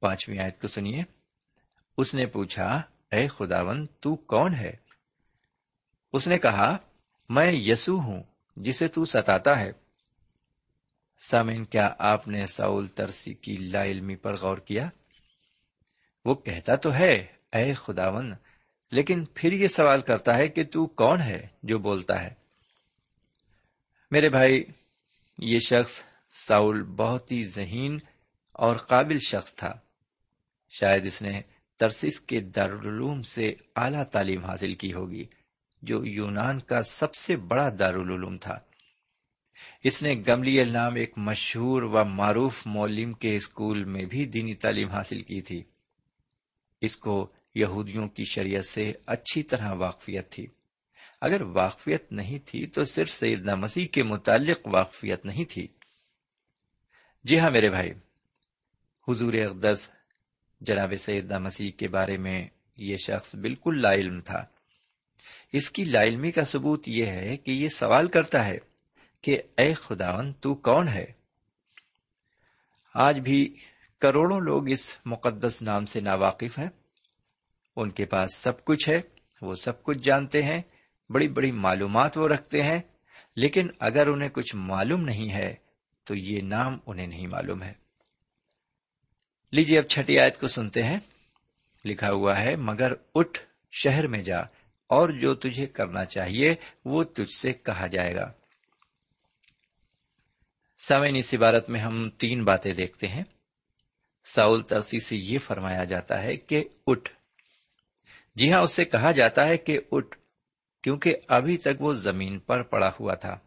پانچویں 0.00 0.38
آیت 0.38 0.61
کو 0.61 0.69
سنیے۔ 0.69 1.02
اس 1.99 2.14
نے 2.14 2.26
پوچھا، 2.26 2.83
اے 3.11 3.28
خداون، 3.28 3.87
تو 4.00 4.16
کون 4.16 4.54
ہے؟ 4.54 4.73
اس 6.12 6.28
نے 6.28 6.38
کہا، 6.38 6.76
میں 7.28 7.52
یسو 7.52 8.00
ہوں، 8.00 8.23
جسے 8.57 8.88
تو 8.88 9.04
ستاتا 9.04 9.61
ہے۔ 9.61 9.73
سامن 11.19 11.64
کیا 11.64 11.95
آپ 11.99 12.28
نے 12.28 12.47
ساؤل 12.47 12.87
ترسی 12.87 13.35
کی 13.35 13.52
لا 13.52 13.85
علمی 13.85 14.16
پر 14.16 14.38
غور 14.38 14.59
کیا؟ 14.59 14.88
وہ 16.25 16.35
کہتا 16.35 16.76
تو 16.76 16.95
ہے، 16.95 17.26
اے 17.52 17.75
خداون، 17.75 18.33
لیکن 18.90 19.25
پھر 19.35 19.52
یہ 19.52 19.69
سوال 19.69 20.00
کرتا 20.00 20.37
ہے 20.37 20.49
کہ 20.49 20.64
تو 20.64 20.87
کون 20.87 21.21
ہے 21.21 21.47
جو 21.62 21.78
بولتا 21.78 22.23
ہے؟ 22.23 22.42
میرے 24.12 24.28
بھائی، 24.28 24.64
یہ 25.38 25.59
شخص 25.61 26.02
ساؤل 26.31 26.83
بہت 26.83 27.33
ہی 27.33 27.45
ذہین 27.45 27.99
اور 28.52 28.76
قابل 28.76 29.19
شخص 29.19 29.54
تھا۔ 29.54 29.75
شاید 30.69 31.07
اس 31.07 31.23
نے 31.23 31.42
ترسیس 31.76 32.21
کے 32.21 32.40
دارالعلوم 32.40 33.23
سے 33.23 33.54
اعلی 33.76 34.04
تعلیم 34.12 34.45
حاصل 34.45 34.75
کی 34.75 34.92
ہوگی، 34.92 35.25
جو 35.83 36.04
یونان 36.04 36.61
کا 36.61 36.83
سب 36.83 37.14
سے 37.14 37.37
بڑا 37.37 37.71
دارالعلوم 37.78 38.38
تھا۔ 38.38 38.59
اس 39.85 40.02
نے 40.02 40.23
گملی 40.28 40.64
نام 40.64 40.95
ایک 40.95 41.12
مشہور 41.16 41.83
و 41.83 42.04
معروف 42.04 42.66
مولم 42.66 43.12
کے 43.12 43.37
اسکول 43.37 43.85
میں 43.85 44.04
بھی 44.04 44.25
دینی 44.25 44.54
تعلیم 44.54 44.88
حاصل 44.88 45.23
کی 45.23 45.40
تھی۔ 45.40 45.62
اس 46.81 46.97
کو 46.97 47.33
یہودیوں 47.54 48.09
کی 48.09 48.25
شریعت 48.25 48.64
سے 48.64 48.92
اچھی 49.07 49.42
طرح 49.42 49.73
واقفیت 49.73 50.31
تھی۔ 50.31 50.47
اگر 51.23 51.43
واقفیت 51.43 52.12
نہیں 52.12 52.38
تھی 52.47 52.67
تو 52.67 52.85
صرف 52.85 53.11
سیدنا 53.11 53.55
مسیح 53.55 53.87
کے 53.87 54.02
متعلق 54.02 54.61
واقفیت 54.64 55.25
نہیں 55.25 55.45
تھی۔ 55.45 55.69
جی 57.25 57.38
ہاں 57.38 57.50
میرے 57.50 57.71
بھائی، 57.71 57.93
حضور 59.09 59.35
اقدس 59.35 59.91
جناب 60.61 60.93
سیدنا 60.99 61.38
مسیح 61.38 61.71
کے 61.71 61.88
بارے 61.88 62.17
میں 62.17 62.49
یہ 62.76 62.97
شخص 62.97 63.37
بالکل 63.37 63.83
لا 63.83 63.93
علم 63.93 64.21
تھا۔ 64.21 64.45
اس 65.52 65.71
کی 65.71 65.85
لا 65.85 66.02
علمی 66.02 66.31
کا 66.31 66.45
ثبوت 66.45 66.88
یہ 66.88 67.07
ہے 67.07 67.37
کہ 67.37 67.50
یہ 67.50 67.69
سوال 67.69 68.09
کرتا 68.09 68.45
ہے 68.45 68.59
کہ 69.21 69.43
اے 69.57 69.75
خداون 69.75 70.33
تو 70.33 70.55
کون 70.55 70.88
ہے؟ 70.88 71.12
آج 72.95 73.21
بھی 73.21 73.57
کروڑوں 73.99 74.41
لوگ 74.41 74.69
اس 74.69 74.99
مقدس 75.05 75.62
نام 75.62 75.87
سے 75.87 76.00
ناواقف 76.00 76.59
ہیں۔ 76.59 76.71
ان 77.76 77.91
کے 77.91 78.05
پاس 78.05 78.35
سب 78.35 78.64
کچھ 78.64 78.88
ہے، 78.88 79.00
وہ 79.43 79.55
سب 79.55 79.83
کچھ 79.83 79.99
جانتے 79.99 80.43
ہیں۔ 80.43 80.62
بڑی 81.12 81.28
بڑی 81.28 81.52
معلومات 81.52 82.19
وہ 82.19 82.28
رکھتے 82.28 82.62
ہیں، 82.62 82.81
لیکن 83.37 83.69
اگر 83.78 84.07
انہیں 84.07 84.28
کچھ 84.28 84.57
معلوم 84.57 85.02
نہیں 85.02 85.31
ہے، 85.31 85.54
تو 86.04 86.14
یہ 86.14 86.40
نام 86.42 86.78
انہیں 86.87 87.07
نہیں 87.07 87.26
معلوم 87.26 87.62
ہے۔ 87.62 87.73
لیجیے 89.52 89.78
اب 89.78 89.85
چھٹی 89.85 90.19
آیت 90.19 90.40
کو 90.40 90.49
سنتے 90.49 90.83
ہیں۔ 90.83 90.99
لکھا 91.85 92.11
ہوا 92.11 92.40
ہے، 92.40 92.57
مگر 92.57 92.92
اٹھ 93.14 93.40
شہر 93.73 94.07
میں 94.07 94.23
جا، 94.23 94.40
اور 94.87 95.09
جو 95.09 95.35
تجھے 95.35 95.66
کرنا 95.66 96.04
چاہیے، 96.04 96.54
وہ 96.85 97.04
تجھ 97.04 97.37
سے 97.38 97.52
کہا 97.52 97.87
جائے 97.87 98.14
گا۔ 98.14 98.33
سمین 100.78 101.16
اس 101.16 101.35
عبارت 101.35 101.71
میں 101.71 101.81
ہم 101.81 102.11
تین 102.11 102.45
باتیں 102.45 102.75
دیکھتے 102.75 103.09
ہیں۔ 103.09 103.23
ساؤل 104.25 104.62
ترسی 104.62 105.00
سے 105.00 105.16
یہ 105.16 105.38
فرمایا 105.38 105.85
جاتا 105.85 106.23
ہے 106.23 106.37
کہ 106.37 106.64
اٹھ۔ 106.87 107.11
جی 108.35 108.52
ہاں 108.52 108.61
اس 108.61 108.73
سے 108.73 108.85
کہا 108.85 109.12
جاتا 109.12 109.49
ہے 109.49 109.59
کہ 109.59 109.81
اٹھ 109.92 110.19
کیونکہ 110.83 111.17
ابھی 111.29 111.57
تک 111.57 111.81
وہ 111.81 111.95
زمین 111.95 112.39
پر 112.39 112.62
پڑا 112.62 112.93
ہوا 113.01 113.15
تھا۔ 113.15 113.39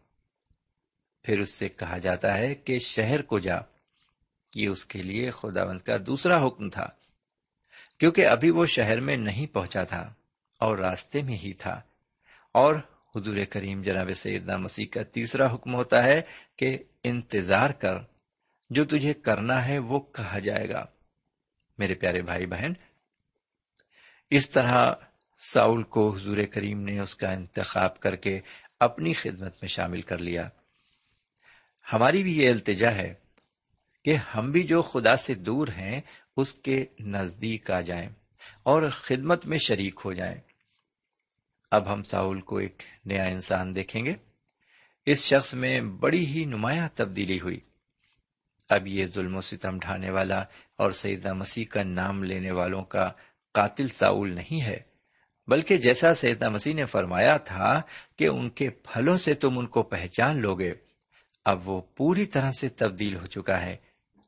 پھر 1.22 1.38
اس 1.38 1.50
سے 1.50 1.68
کہا 1.68 1.98
جاتا 1.98 2.36
ہے 2.36 2.54
کہ 2.54 2.78
شہر 2.78 3.22
کو 3.22 3.38
جا۔ 3.38 3.56
یہ 4.54 4.68
اس 4.68 4.84
کے 4.84 5.02
لیے 5.02 5.30
خداوند 5.30 5.80
کا 5.80 5.96
دوسرا 6.06 6.46
حکم 6.46 6.70
تھا، 6.70 6.88
کیونکہ 7.98 8.26
ابھی 8.26 8.50
وہ 8.50 8.66
شہر 8.66 9.00
میں 9.00 9.16
نہیں 9.16 9.46
پہنچا 9.46 9.84
تھا 9.84 10.14
اور 10.60 10.78
راستے 10.78 11.22
میں 11.22 11.36
ہی 11.36 11.52
تھا۔ 11.52 11.80
اور 12.52 12.74
حضور 13.16 13.36
کریم 13.50 13.82
جناب 13.82 14.10
سیدنا 14.12 14.56
مسیح 14.56 14.86
کا 14.90 15.02
تیسرا 15.02 15.54
حکم 15.54 15.74
ہوتا 15.74 16.04
ہے 16.04 16.22
کہ 16.56 16.78
انتظار 17.04 17.70
کر، 17.70 17.94
جو 18.70 18.84
تجھے 18.84 19.14
کرنا 19.14 19.68
ہے 19.68 19.78
وہ 19.78 20.00
کہا 20.00 20.38
جائے 20.38 20.68
گا۔ 20.68 20.84
میرے 21.78 21.94
پیارے 21.94 22.22
بھائی 22.22 22.46
بہن، 22.46 22.72
اس 24.30 24.50
طرح 24.50 24.94
ساؤل 25.38 25.82
کو 25.82 26.16
حضور 26.16 26.36
کریم 26.52 26.80
نے 26.80 27.00
اس 27.00 27.14
کا 27.14 27.32
انتخاب 27.32 28.00
کر 28.00 28.16
کے 28.16 28.40
اپنی 28.80 29.12
خدمت 29.12 29.54
میں 29.62 29.68
شامل 29.68 30.00
کر 30.00 30.18
لیا۔ 30.18 30.48
ہماری 31.92 32.22
بھی 32.22 32.38
یہ 32.38 32.50
التجا 32.50 32.92
ہے 32.92 33.14
کہ 34.04 34.14
ہم 34.14 34.50
بھی 34.50 34.62
جو 34.62 34.82
خدا 34.82 35.16
سے 35.16 35.34
دور 35.34 35.68
ہیں، 35.68 36.00
اس 36.36 36.52
کے 36.52 36.84
نزدیک 37.00 37.70
آ 37.70 37.80
جائیں 37.80 38.08
اور 38.62 38.82
خدمت 38.92 39.46
میں 39.46 39.58
شریک 39.58 40.00
ہو 40.04 40.12
جائیں۔ 40.12 40.40
اب 41.70 41.92
ہم 41.92 42.02
ساؤل 42.02 42.40
کو 42.40 42.56
ایک 42.56 42.82
نیا 43.04 43.24
انسان 43.24 43.76
دیکھیں 43.76 44.04
گے۔ 44.04 44.14
اس 45.06 45.24
شخص 45.24 45.54
میں 45.54 45.80
بڑی 45.80 46.26
ہی 46.26 46.44
نمایاں 46.44 46.88
تبدیلی 46.94 47.40
ہوئی۔ 47.40 47.60
اب 48.68 48.86
یہ 48.86 49.06
ظلم 49.06 49.36
و 49.36 49.40
ستم 49.40 49.78
ڈھانے 49.78 50.10
والا 50.10 50.44
اور 50.76 50.90
سیدہ 50.90 51.32
مسیح 51.32 51.64
کا 51.64 51.82
نام 51.82 52.24
لینے 52.24 52.50
والوں 52.50 52.84
کا 52.84 53.12
قاتل 53.54 53.88
ساؤل 53.88 54.32
نہیں 54.32 54.62
ہے۔ 54.62 54.80
بلکہ 55.48 55.76
جیسا 55.76 56.14
سیدنا 56.14 56.48
مسیح 56.48 56.74
نے 56.74 56.84
فرمایا 56.84 57.36
تھا 57.36 57.82
کہ 58.16 58.28
ان 58.28 58.50
کے 58.50 58.70
پھلوں 58.70 59.16
سے 59.16 59.34
تم 59.34 59.58
ان 59.58 59.66
کو 59.66 59.82
پہچان 59.82 60.40
لوگے، 60.40 60.74
اب 61.44 61.68
وہ 61.68 61.80
پوری 61.80 62.26
طرح 62.26 62.52
سے 62.52 62.68
تبدیل 62.68 63.16
ہو 63.16 63.26
چکا 63.26 63.62
ہے۔ 63.62 63.76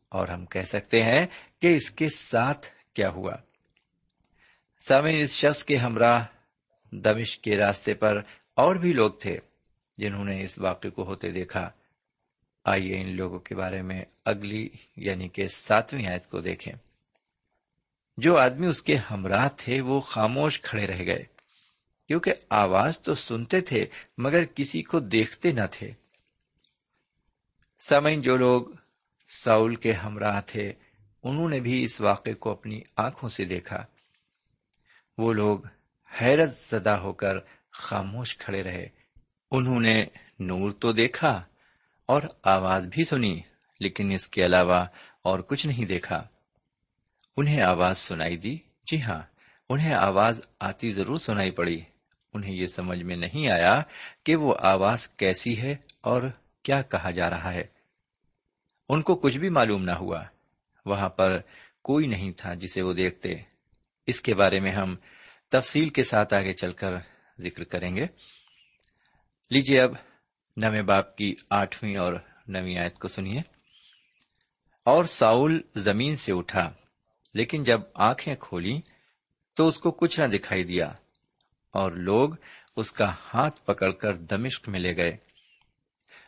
اور 0.09 0.29
ہم 0.29 0.47
کہہ 0.47 0.63
سکتے 0.63 1.03
ہیں 1.03 1.27
کہ 1.63 1.77
اس 1.77 1.91
کے 1.91 2.09
ساتھ 2.09 2.67
کیا 2.95 3.09
ہوا۔ 3.09 3.33
سامعین، 4.89 5.23
اس 5.23 5.35
شخص 5.35 5.65
کے 5.65 5.77
ہمراہ 5.77 6.25
دمش 6.93 7.39
کے 7.39 7.57
راستے 7.57 7.95
پر 7.95 8.21
اور 8.55 8.77
بھی 8.77 8.93
لوگ 8.93 9.11
تھے 9.11 9.39
جنہوں 9.99 10.25
نے 10.25 10.43
اس 10.43 10.59
واقعے 10.59 10.91
کو 10.91 11.05
ہوتے 11.05 11.31
دیکھا۔ 11.31 11.71
آئیے 12.65 12.97
ان 13.01 13.17
لوگوں 13.17 13.39
کے 13.39 13.55
بارے 13.55 13.83
میں 13.83 14.05
اگلی 14.25 14.69
یعنی 14.97 15.29
کہ 15.29 15.49
ساتویں 15.49 16.07
آیت 16.07 16.31
کو 16.31 16.41
دیکھیں۔ 16.41 16.73
جو 18.19 18.37
آدمی 18.37 18.67
اس 18.67 18.83
کے 18.83 18.97
ہمراہ 18.97 19.49
تھے 19.57 19.81
وہ 19.81 20.01
خاموش 20.01 20.61
کھڑے 20.61 20.87
رہ 20.87 21.05
گئے، 21.07 21.25
کیونکہ 22.09 22.33
آواز 22.51 22.99
تو 22.99 23.15
سنتے 23.15 23.61
تھے 23.61 23.87
مگر 24.19 24.45
کسی 24.45 24.83
کو 24.83 25.01
دیکھتے 25.01 25.53
نہ 25.53 25.61
تھے۔ 25.71 25.91
سمعین 27.81 28.21
جو 28.21 28.37
لوگ 28.37 28.63
ساؤل 29.29 29.77
کے 29.77 29.93
ہمراہ 29.93 30.41
تھے، 30.47 30.73
انہوں 31.23 31.49
نے 31.49 31.61
بھی 31.61 31.83
اس 31.83 32.01
واقعے 32.01 32.35
کو 32.35 32.51
اپنی 32.51 32.81
آنکھوں 32.97 33.31
سے 33.31 33.45
دیکھا۔ 33.45 33.85
وہ 35.19 35.33
لوگ 35.33 35.59
حیرت 36.21 36.49
زدہ 36.49 36.91
ہو 36.91 37.13
کر 37.13 37.35
خاموش 37.71 38.37
کھڑے 38.37 38.63
رہے۔ 38.63 38.89
انہوں 39.51 39.81
نے 39.81 40.07
نور 40.41 40.71
تو 40.71 40.93
دیکھا 40.93 41.45
اور 42.07 42.23
آواز 42.43 42.87
بھی 42.87 43.05
سنی، 43.05 43.41
لیکن 43.81 44.11
اس 44.11 44.29
کے 44.29 44.47
علاوہ 44.47 44.87
اور 45.23 45.41
کچھ 45.41 45.67
نہیں 45.67 45.85
دیکھا۔ 45.85 46.29
انہیں 47.38 47.62
آواز 47.62 47.99
سنائی 47.99 48.37
دی؟ 48.37 48.59
جی 48.87 49.02
ہاں 49.02 49.23
انہیں 49.68 49.95
آواز 49.95 50.40
آتی 50.61 50.90
ضرور 50.90 51.18
سنائی 51.18 51.50
پڑی۔ 51.50 51.80
انہیں 52.35 52.54
یہ 52.54 52.66
سمجھ 52.66 53.02
میں 53.02 53.16
نہیں 53.16 53.49
آیا 53.49 53.83
کہ 54.25 54.37
وہ 54.37 54.54
آواز 54.61 55.09
کیسی 55.09 55.62
ہے 55.62 55.76
اور 56.00 56.23
کیا 56.62 56.83
کہا 56.83 57.11
جا 57.11 57.30
رہا 57.30 57.54
ہے۔ 57.54 57.64
ان 58.88 59.02
کو 59.02 59.14
کچھ 59.14 59.38
بھی 59.38 59.49
معلوم 59.49 59.85
نہ 59.85 59.90
ہوا۔ 59.90 60.25
وہاں 60.87 61.09
پر 61.09 61.40
کوئی 61.83 62.07
نہیں 62.07 62.33
تھا 62.33 62.54
جسے 62.54 62.83
وہ 62.83 62.92
دیکھتے۔ 62.92 63.35
اس 64.07 64.21
کے 64.21 64.35
بارے 64.35 64.61
میں 64.61 64.73
ہم 64.73 64.97
تفصیل 65.49 65.88
کے 65.88 66.02
ساتھ 66.02 66.35
آگے 66.35 66.52
چل 66.52 66.73
کر 66.73 66.90
ذکر 67.38 67.64
کریں 67.64 67.97
گے۔ 67.97 68.07
لیجیے 69.50 69.80
اب 69.80 69.90
نویں 70.57 70.83
باپ 70.83 71.16
کی 71.16 71.35
آٹھویں 71.50 71.97
اور 71.97 72.12
نویں 72.49 72.78
آیت 72.78 72.99
کو 72.99 73.09
سنیے۔ 73.09 73.40
اور 74.85 75.04
ساؤل 75.04 75.61
زمین 75.75 76.16
سے 76.16 76.33
اٹھا۔ 76.33 76.73
لیکن 77.35 77.65
جب 77.65 77.81
آنکھیں 77.95 78.35
کھولی 78.41 78.81
تو 79.55 79.69
اس 79.69 79.79
کو 79.79 79.91
کچھ 79.91 80.21
نہ 80.21 80.27
دکھائی 80.27 80.65
دیا 80.65 80.93
اور 81.71 81.93
لوگ 81.93 82.31
اس 82.77 82.93
کا 82.93 83.15
ہاتھ 83.35 83.67
پکڑ 83.67 83.91
کر 83.91 84.17
دمشق 84.17 84.69
میں 84.69 84.81
لے 84.81 84.97
گئے 84.97 85.17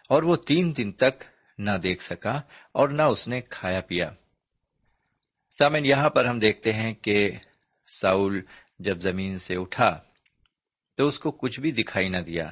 اور 0.08 0.22
وہ 0.22 0.36
تین 0.36 0.76
دن 0.76 0.92
تک 0.92 1.24
نہ 1.58 1.70
دیکھ 1.82 2.02
سکا 2.02 2.40
اور 2.72 2.88
نہ 2.88 3.02
اس 3.02 3.28
نے 3.28 3.40
کھایا 3.40 3.80
پیا۔ 3.80 4.10
سامن 5.50 5.84
یہاں 5.84 6.10
پر 6.10 6.24
ہم 6.24 6.38
دیکھتے 6.38 6.72
ہیں 6.72 6.94
کہ 6.94 7.30
ساؤل 7.86 8.40
جب 8.78 9.00
زمین 9.00 9.38
سے 9.38 9.56
اٹھا 9.56 10.00
تو 10.94 11.06
اس 11.06 11.18
کو 11.18 11.30
کچھ 11.30 11.60
بھی 11.60 11.72
دکھائی 11.72 12.08
نہ 12.08 12.16
دیا۔ 12.16 12.50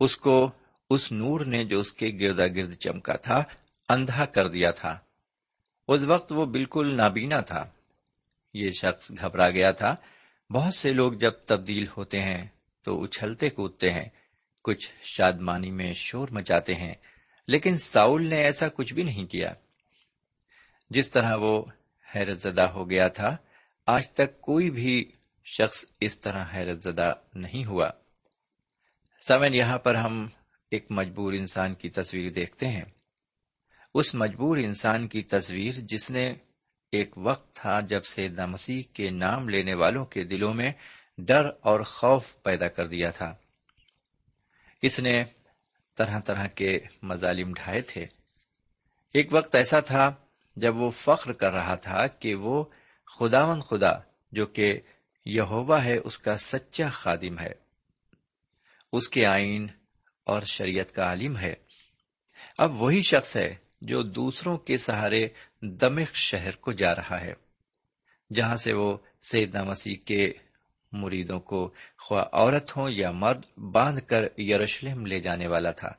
اس 0.00 0.16
کو 0.16 0.50
اس 0.90 1.12
نور 1.12 1.40
نے 1.40 1.64
جو 1.64 1.80
اس 1.80 1.92
کے 1.92 2.16
گردا 2.20 2.46
گرد 2.46 2.74
چمکا 2.74 3.16
تھا، 3.16 3.44
اندھا 3.88 4.24
کر 4.24 4.48
دیا 4.48 4.70
تھا۔ 4.70 4.98
اس 5.88 6.02
وقت 6.02 6.32
وہ 6.32 6.46
بالکل 6.46 6.96
نابینا 6.96 7.40
تھا۔ 7.40 7.64
یہ 8.54 8.70
شخص 8.70 9.12
گھبرا 9.20 9.50
گیا 9.50 9.70
تھا۔ 9.70 9.96
بہت 10.50 10.74
سے 10.74 10.92
لوگ 10.92 11.12
جب 11.12 11.30
تبدیل 11.30 11.86
ہوتے 11.96 12.22
ہیں 12.22 12.48
تو 12.82 13.02
اچھلتے 13.02 13.50
کودتے 13.50 13.92
ہیں۔ 13.92 14.08
کچھ 14.62 14.90
شادمانی 15.02 15.70
میں 15.70 15.92
شور 15.94 16.28
مچاتے 16.28 16.74
ہیں۔ 16.74 16.94
لیکن 17.48 17.78
ساؤل 17.78 18.26
نے 18.26 18.36
ایسا 18.36 18.68
کچھ 18.68 18.94
بھی 18.94 19.02
نہیں 19.02 19.26
کیا۔ 19.26 19.52
جس 20.90 21.10
طرح 21.10 21.36
وہ 21.36 21.64
حیرت 22.14 22.38
زدہ 22.38 22.62
ہو 22.62 22.90
گیا 22.90 23.08
تھا، 23.08 23.36
آج 23.86 24.10
تک 24.10 24.40
کوئی 24.40 24.70
بھی 24.70 25.12
شخص 25.44 25.84
اس 26.00 26.20
طرح 26.20 26.44
حیرت 26.54 26.82
زدہ 26.82 27.12
نہیں 27.34 27.64
ہوا۔ 27.64 27.90
سمن، 29.28 29.54
یہاں 29.54 29.78
پر 29.78 29.94
ہم 29.94 30.28
ایک 30.70 30.86
مجبور 30.90 31.32
انسان 31.32 31.74
کی 31.74 31.90
تصویر 31.90 32.30
دیکھتے 32.30 32.68
ہیں۔ 32.68 32.82
اس 33.96 34.14
مجبور 34.14 34.56
انسان 34.56 35.08
کی 35.08 35.22
تصویر 35.22 35.74
جس 35.76 36.10
نے 36.10 36.34
ایک 36.92 37.14
وقت 37.16 37.56
تھا 37.56 37.80
جب 37.80 38.04
سیدنا 38.04 38.46
مسیح 38.46 38.82
کے 38.92 39.10
نام 39.10 39.48
لینے 39.48 39.74
والوں 39.74 40.04
کے 40.04 40.24
دلوں 40.24 40.54
میں 40.54 40.72
ڈر 41.18 41.46
اور 41.60 41.80
خوف 41.80 42.42
پیدا 42.42 42.68
کر 42.68 42.86
دیا 42.86 43.10
تھا۔ 43.10 43.36
اس 44.82 45.00
نے 45.00 45.24
طرح 45.96 46.20
طرح 46.20 46.46
کے 46.46 46.80
مظالم 47.02 47.52
ڈھائے 47.52 47.82
تھے۔ 47.82 48.06
ایک 49.12 49.28
وقت 49.32 49.54
ایسا 49.54 49.80
تھا 49.80 50.14
جب 50.56 50.76
وہ 50.76 50.90
فخر 50.90 51.32
کر 51.32 51.52
رہا 51.52 51.74
تھا 51.74 52.06
کہ 52.06 52.34
وہ 52.34 52.64
خداون 53.18 53.60
خدا 53.60 53.92
جو 54.32 54.46
کہ 54.46 54.80
یہوبا 55.24 55.84
ہے، 55.84 55.96
اس 55.96 56.18
کا 56.18 56.36
سچا 56.36 56.88
خادم 56.88 57.38
ہے۔ 57.38 57.52
اس 58.92 59.08
کے 59.08 59.26
آئین 59.26 59.66
اور 60.24 60.42
شریعت 60.42 60.94
کا 60.94 61.02
عالم 61.02 61.38
ہے۔ 61.38 61.54
اب 62.58 62.82
وہی 62.82 63.02
شخص 63.02 63.36
ہے 63.36 63.65
جو 63.80 64.02
دوسروں 64.02 64.58
کے 64.58 64.76
سہارے 64.76 65.28
دمک 65.62 66.14
شہر 66.14 66.56
کو 66.56 66.72
جا 66.72 66.94
رہا 66.94 67.20
ہے۔ 67.20 67.32
جہاں 68.34 68.56
سے 68.56 68.72
وہ 68.72 68.98
سیدنا 69.22 69.64
مسیح 69.64 69.96
کے 70.04 70.32
مریدوں 70.92 71.40
کو 71.40 71.74
خواہ 71.98 72.24
عورت 72.32 72.76
ہوں 72.76 72.90
یا 72.90 73.10
مرد 73.10 73.58
باندھ 73.58 74.00
کر 74.06 74.40
یروشلم 74.40 75.06
لے 75.06 75.20
جانے 75.20 75.46
والا 75.46 75.70
تھا۔ 75.70 75.92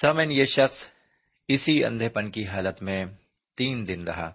سمن 0.00 0.30
یہ 0.30 0.44
شخص 0.44 0.88
اسی 1.48 1.84
اندھے 1.84 2.08
پن 2.08 2.30
کی 2.30 2.46
حالت 2.46 2.82
میں 2.82 3.06
تین 3.54 3.88
دن 3.88 4.04
رہا۔ 4.04 4.32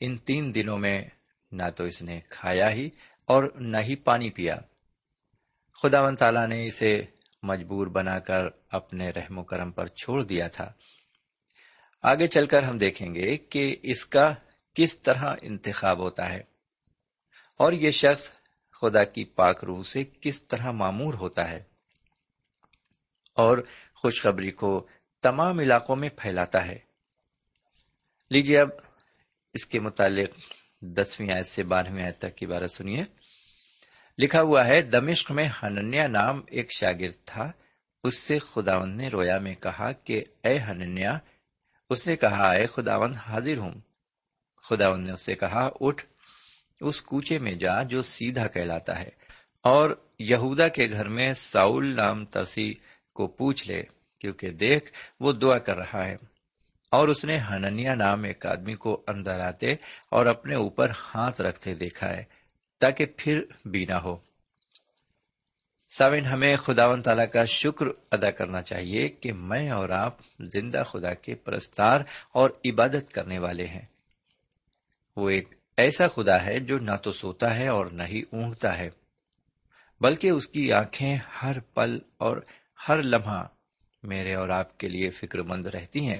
ان 0.00 0.18
تین 0.18 0.54
دنوں 0.54 0.78
میں 0.78 1.02
نہ 1.52 1.62
تو 1.76 1.84
اس 1.84 2.02
نے 2.02 2.20
کھایا 2.28 2.72
ہی 2.72 2.90
اور 3.24 3.44
نہ 3.54 3.76
ہی 3.76 3.96
پانی 3.96 4.30
پیا۔ 4.30 4.56
خدا 5.82 6.02
و 6.02 6.16
تعالی 6.16 6.46
نے 6.46 6.66
اسے 6.66 7.02
مجبور 7.42 7.86
بنا 7.86 8.18
کر 8.18 8.40
اپنے 8.68 9.10
رحم 9.10 9.38
و 9.38 9.44
کرم 9.44 9.70
پر 9.70 9.86
چھوڑ 9.86 10.22
دیا 10.22 10.48
تھا۔ 10.48 10.72
آگے 12.02 12.26
چل 12.26 12.46
کر 12.46 12.62
ہم 12.62 12.76
دیکھیں 12.76 13.14
گے 13.14 13.36
کہ 13.36 13.76
اس 13.82 14.06
کا 14.06 14.34
کس 14.74 14.98
طرح 14.98 15.34
انتخاب 15.42 15.98
ہوتا 15.98 16.32
ہے 16.32 16.42
اور 17.56 17.72
یہ 17.72 17.90
شخص 17.90 18.32
خدا 18.80 19.04
کی 19.04 19.24
پاک 19.24 19.64
روح 19.64 19.82
سے 19.82 20.04
کس 20.04 20.42
طرح 20.42 20.70
معمور 20.70 21.14
ہوتا 21.14 21.50
ہے 21.50 21.62
اور 23.34 23.58
خوشخبری 23.94 24.50
کو 24.50 24.86
تمام 25.22 25.58
علاقوں 25.58 25.96
میں 25.96 26.08
پھیلاتا 26.08 26.66
ہے۔ 26.66 26.78
لیجیے 28.30 28.58
اب 28.58 28.68
اس 29.54 29.66
کے 29.66 29.80
متعلق 29.80 30.30
دسویں 30.80 31.32
آیت 31.32 31.46
سے 31.46 31.62
بارہویں 31.62 32.04
آیت 32.04 32.18
تک 32.18 32.36
کی 32.36 32.46
بارہ 32.46 32.66
سنیے۔ 32.66 33.04
لکھا 34.20 34.42
ہوا 34.42 34.66
ہے، 34.66 34.82
دمشق 34.82 35.30
میں 35.30 35.48
ہننیا 35.62 36.06
نام 36.06 36.40
ایک 36.46 36.72
شاگرد 36.72 37.24
تھا۔ 37.24 37.52
اس 38.04 38.14
سے 38.14 38.38
خداون 38.38 38.96
نے 38.96 39.08
رویا 39.08 39.38
میں 39.38 39.54
کہا 39.54 39.92
کہ، 39.92 40.20
اے 40.44 40.58
ہننیا، 40.58 41.18
اس 41.90 42.06
نے 42.06 42.16
کہا، 42.16 42.50
اے 42.50 42.66
خداون 42.66 43.14
حاضر 43.14 43.56
ہوں۔ 43.56 43.74
خداون 44.68 45.02
نے 45.02 45.12
اس 45.12 45.20
سے 45.20 45.34
کہا، 45.34 45.70
اٹھ، 45.80 46.04
اس 46.80 47.02
کوچے 47.02 47.38
میں 47.38 47.52
جا 47.52 47.82
جو 47.82 48.02
سیدھا 48.02 48.46
کہلاتا 48.46 49.00
ہے۔ 49.00 49.08
اور 49.62 49.90
یہودا 50.18 50.68
کے 50.68 50.90
گھر 50.90 51.08
میں 51.08 51.32
ساؤل 51.32 51.96
نام 51.96 52.24
ترسی 52.24 52.74
کو 53.14 53.26
پوچھ 53.26 53.68
لے، 53.68 53.82
کیونکہ 54.18 54.50
دیکھ، 54.50 54.92
وہ 55.20 55.32
دعا 55.32 55.58
کر 55.58 55.76
رہا 55.76 56.04
ہے۔ 56.04 56.16
اور 56.90 57.08
اس 57.08 57.24
نے 57.24 57.38
ہننیا 57.38 57.94
نام 57.94 58.24
ایک 58.24 58.46
آدمی 58.46 58.74
کو 58.74 59.04
اندر 59.08 59.40
آتے 59.40 59.72
اور 60.10 60.26
اپنے 60.26 60.54
اوپر 60.54 60.90
ہاتھ 61.14 61.40
رکھتے 61.40 61.74
دیکھا 61.74 62.08
ہے۔ 62.08 62.39
تاکہ 62.80 63.06
پھر 63.16 63.40
بینا 63.64 64.02
ہو۔ 64.02 64.16
ساون 65.90 66.26
ہمیں 66.26 66.56
خدا 66.56 66.86
و 66.86 66.96
کا 67.32 67.44
شکر 67.44 67.86
ادا 68.10 68.30
کرنا 68.30 68.62
چاہیے 68.62 69.08
کہ 69.08 69.32
میں 69.32 69.70
اور 69.70 69.88
آپ 69.88 70.16
زندہ 70.40 70.82
خدا 70.86 71.14
کے 71.14 71.34
پرستار 71.34 72.00
اور 72.32 72.50
عبادت 72.64 73.12
کرنے 73.12 73.38
والے 73.38 73.66
ہیں۔ 73.66 73.86
وہ 75.16 75.30
ایک 75.30 75.54
ایسا 75.76 76.08
خدا 76.08 76.44
ہے 76.44 76.60
جو 76.60 76.78
نہ 76.78 76.96
تو 77.02 77.12
سوتا 77.12 77.58
ہے 77.58 77.68
اور 77.68 77.86
نہ 77.86 78.02
ہی 78.02 78.22
اونگتا 78.32 78.78
ہے، 78.78 78.90
بلکہ 80.00 80.30
اس 80.30 80.46
کی 80.46 80.72
آنکھیں 80.72 81.16
ہر 81.42 81.60
پل 81.60 81.98
اور 82.16 82.36
ہر 82.88 83.02
لمحہ 83.02 83.46
میرے 84.02 84.34
اور 84.34 84.48
آپ 84.48 84.78
کے 84.78 84.88
لیے 84.88 85.10
فکر 85.10 85.38
مند 85.38 85.66
رہتی 85.66 86.08
ہیں۔ 86.08 86.18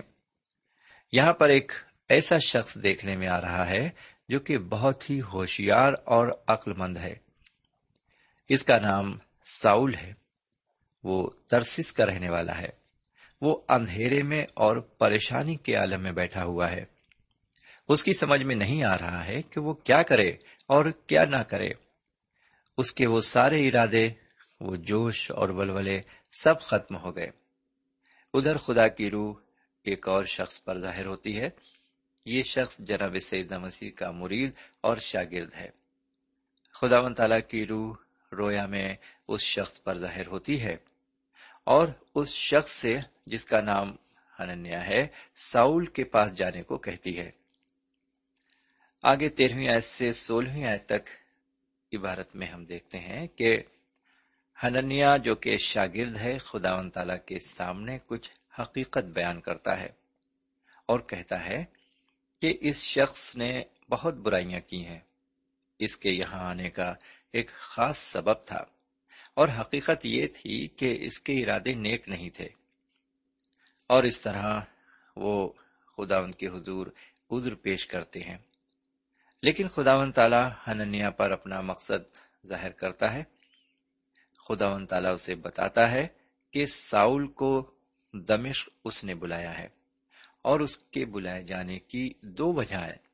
یہاں 1.12 1.32
پر 1.32 1.48
ایک 1.48 1.72
ایسا 2.08 2.38
شخص 2.38 2.78
دیکھنے 2.82 3.16
میں 3.16 3.28
آ 3.28 3.40
رہا 3.40 3.68
ہے 3.68 3.90
جو 4.30 4.40
کہ 4.40 4.58
بہت 4.58 5.10
ہی 5.10 5.20
ہوشیار 5.20 5.92
اور 6.04 6.28
عقل 6.46 6.72
مند 6.72 6.96
ہے۔ 6.96 7.14
اس 8.48 8.64
کا 8.64 8.78
نام 8.78 9.18
ساؤل 9.44 9.94
ہے۔ 9.94 10.12
وہ 11.04 11.30
ترسس 11.46 11.92
کا 11.92 12.06
رہنے 12.06 12.30
والا 12.30 12.58
ہے۔ 12.58 12.68
وہ 13.40 13.62
اندھیرے 13.68 14.22
میں 14.22 14.46
اور 14.54 14.76
پریشانی 14.76 15.54
کے 15.54 15.74
عالم 15.74 16.02
میں 16.02 16.12
بیٹھا 16.12 16.44
ہوا 16.44 16.70
ہے۔ 16.70 16.84
اس 17.88 18.04
کی 18.04 18.12
سمجھ 18.12 18.42
میں 18.42 18.54
نہیں 18.54 18.84
آ 18.84 18.98
رہا 18.98 19.24
ہے 19.24 19.42
کہ 19.42 19.60
وہ 19.60 19.74
کیا 19.74 20.02
کرے 20.02 20.28
اور 20.66 20.84
کیا 21.06 21.24
نہ 21.24 21.42
کرے۔ 21.42 21.70
اس 22.78 22.92
کے 22.92 23.06
وہ 23.06 23.20
سارے 23.20 23.68
ارادے، 23.68 24.08
وہ 24.60 24.76
جوش 24.76 25.30
اور 25.30 25.48
ولولے 25.48 26.00
سب 26.42 26.60
ختم 26.60 26.96
ہو 26.96 27.16
گئے۔ 27.16 27.30
ادھر 28.34 28.56
خدا 28.56 28.88
کی 28.88 29.10
روح 29.10 29.34
ایک 29.84 30.08
اور 30.08 30.24
شخص 30.24 30.64
پر 30.64 30.78
ظاہر 30.78 31.06
ہوتی 31.06 31.40
ہے۔ 31.40 31.48
یہ 32.24 32.42
شخص 32.42 32.78
جناب 32.78 33.16
سیدنا 33.22 33.58
مسیح 33.58 33.90
کا 33.90 34.10
مرید 34.10 34.50
اور 34.80 34.96
شاگرد 34.96 35.54
ہے۔ 35.54 35.70
خدا 36.72 37.00
و 37.00 37.14
تعالیٰ 37.14 37.38
کی 37.48 37.66
روح 37.66 37.96
رویا 38.32 38.66
میں 38.66 38.96
اس 39.28 39.40
شخص 39.40 39.82
پر 39.82 39.98
ظاہر 39.98 40.26
ہوتی 40.26 40.62
ہے 40.62 40.76
اور 41.64 41.88
اس 42.14 42.28
شخص 42.28 42.70
سے 42.72 43.00
جس 43.26 43.44
کا 43.44 43.60
نام 43.60 43.96
ہننیا 44.38 44.86
ہے، 44.86 45.06
ساؤل 45.36 45.86
کے 45.86 46.04
پاس 46.04 46.34
جانے 46.34 46.62
کو 46.62 46.78
کہتی 46.78 47.18
ہے۔ 47.18 47.30
آگے 49.02 49.28
تیرہویں 49.28 49.68
آیت 49.68 49.84
سے 49.84 50.12
سولہویں 50.12 50.64
آیت 50.64 50.86
تک 50.86 51.08
عبارت 51.92 52.36
میں 52.36 52.46
ہم 52.46 52.64
دیکھتے 52.64 52.98
ہیں 52.98 53.26
کہ 53.26 53.58
ہننیا 54.62 55.16
جو 55.16 55.34
کہ 55.34 55.56
شاگرد 55.56 56.16
ہے 56.16 56.38
خدا 56.38 56.74
و 56.74 56.90
تعالیٰ 56.90 57.16
کے 57.26 57.38
سامنے 57.38 57.98
کچھ 58.06 58.30
حقیقت 58.60 59.04
بیان 59.04 59.40
کرتا 59.40 59.80
ہے 59.80 59.88
اور 60.86 61.00
کہتا 61.00 61.44
ہے 61.44 61.64
کہ 62.40 62.58
اس 62.60 62.82
شخص 62.82 63.36
نے 63.36 63.64
بہت 63.90 64.14
برائیاں 64.14 64.60
کی 64.60 64.86
ہیں۔ 64.86 65.00
اس 65.78 65.96
کے 65.96 66.10
یہاں 66.10 66.50
آنے 66.50 66.70
کا 66.70 66.94
ایک 67.32 67.50
خاص 67.50 67.98
سبب 67.98 68.44
تھا، 68.44 68.64
اور 69.34 69.48
حقیقت 69.60 70.06
یہ 70.06 70.26
تھی 70.26 70.68
کہ 70.68 70.98
اس 71.00 71.20
کے 71.20 71.42
ارادے 71.42 71.74
نیک 71.74 72.08
نہیں 72.08 72.30
تھے۔ 72.30 72.48
اور 73.86 74.04
اس 74.04 74.20
طرح 74.20 74.60
وہ 75.16 75.52
خدا 75.96 76.18
ان 76.18 76.30
کے 76.30 76.48
حضور 76.48 76.86
عذر 77.30 77.54
پیش 77.54 77.86
کرتے 77.86 78.20
ہیں۔ 78.20 78.38
لیکن 79.42 79.68
خدا 79.68 79.94
و 79.94 80.12
تعالی 80.12 80.70
ہننیا 80.70 81.10
پر 81.10 81.30
اپنا 81.30 81.60
مقصد 81.60 82.16
ظاہر 82.46 82.70
کرتا 82.70 83.12
ہے۔ 83.12 83.24
خدا 84.48 84.68
و 84.68 84.86
تعالیٰ 84.86 85.14
اسے 85.14 85.34
بتاتا 85.34 85.90
ہے 85.90 86.08
کہ 86.50 86.66
ساؤل 86.66 87.26
کو 87.26 87.74
دمشق 88.12 88.68
اس 88.84 89.04
نے 89.04 89.14
بلایا 89.14 89.58
ہے۔ 89.58 89.79
اور 90.42 90.60
اس 90.60 90.78
کے 90.78 91.04
بلائے 91.04 91.42
جانے 91.42 91.78
کی 91.78 92.12
دو 92.22 92.52
وجہ 92.52 92.76
ہیں۔ 92.76 93.10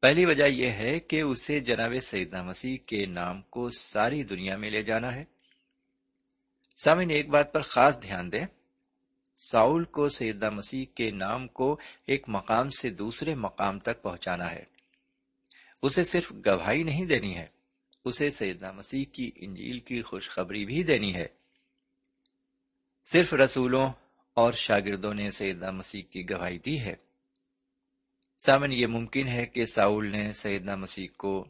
پہلی 0.00 0.24
وجہ 0.24 0.44
یہ 0.44 0.70
ہے 0.70 1.00
کہ 1.00 1.20
اسے 1.20 1.60
جناب 1.60 1.92
سیدنا 2.02 2.42
مسیح 2.42 2.76
کے 2.76 3.06
نام 3.06 3.42
کو 3.42 3.70
ساری 3.70 4.22
دنیا 4.22 4.56
میں 4.56 4.70
لے 4.70 4.82
جانا 4.82 5.14
ہے۔ 5.14 5.24
سامن 6.84 7.10
ایک 7.10 7.28
بات 7.28 7.52
پر 7.52 7.60
خاص 7.60 8.02
دھیان 8.02 8.32
دیں۔ 8.32 8.46
ساؤل 9.36 9.84
کو 9.84 10.08
سیدنا 10.08 10.50
مسیح 10.50 10.84
کے 10.94 11.10
نام 11.10 11.48
کو 11.48 11.78
ایک 12.06 12.24
مقام 12.28 12.70
سے 12.70 12.90
دوسرے 12.90 13.34
مقام 13.34 13.78
تک 13.78 14.02
پہنچانا 14.02 14.50
ہے۔ 14.50 14.64
اسے 15.82 16.04
صرف 16.04 16.32
گواہی 16.46 16.82
نہیں 16.82 17.04
دینی 17.04 17.36
ہے، 17.36 17.46
اسے 18.04 18.30
سیدنا 18.30 18.72
مسیح 18.72 19.04
کی 19.12 19.30
انجیل 19.36 19.80
کی 19.80 20.02
خوشخبری 20.02 20.64
بھی 20.64 20.82
دینی 20.82 21.14
ہے۔ 21.14 21.26
صرف 23.12 23.34
رسولوں 23.34 23.90
اور 24.34 24.52
شاگردوں 24.52 25.14
نے 25.14 25.30
سیدنا 25.30 25.70
مسیح 25.70 26.02
کی 26.02 26.30
گواہی 26.30 26.58
دی 26.58 26.80
ہے۔ 26.80 26.94
سامن 28.46 28.72
یہ 28.72 28.86
ممکن 28.86 29.28
ہے 29.28 29.46
کہ 29.46 29.66
ساؤل 29.66 30.12
نے 30.12 30.32
سیدنا 30.32 30.76
مسیح 30.76 31.06
کو 31.16 31.46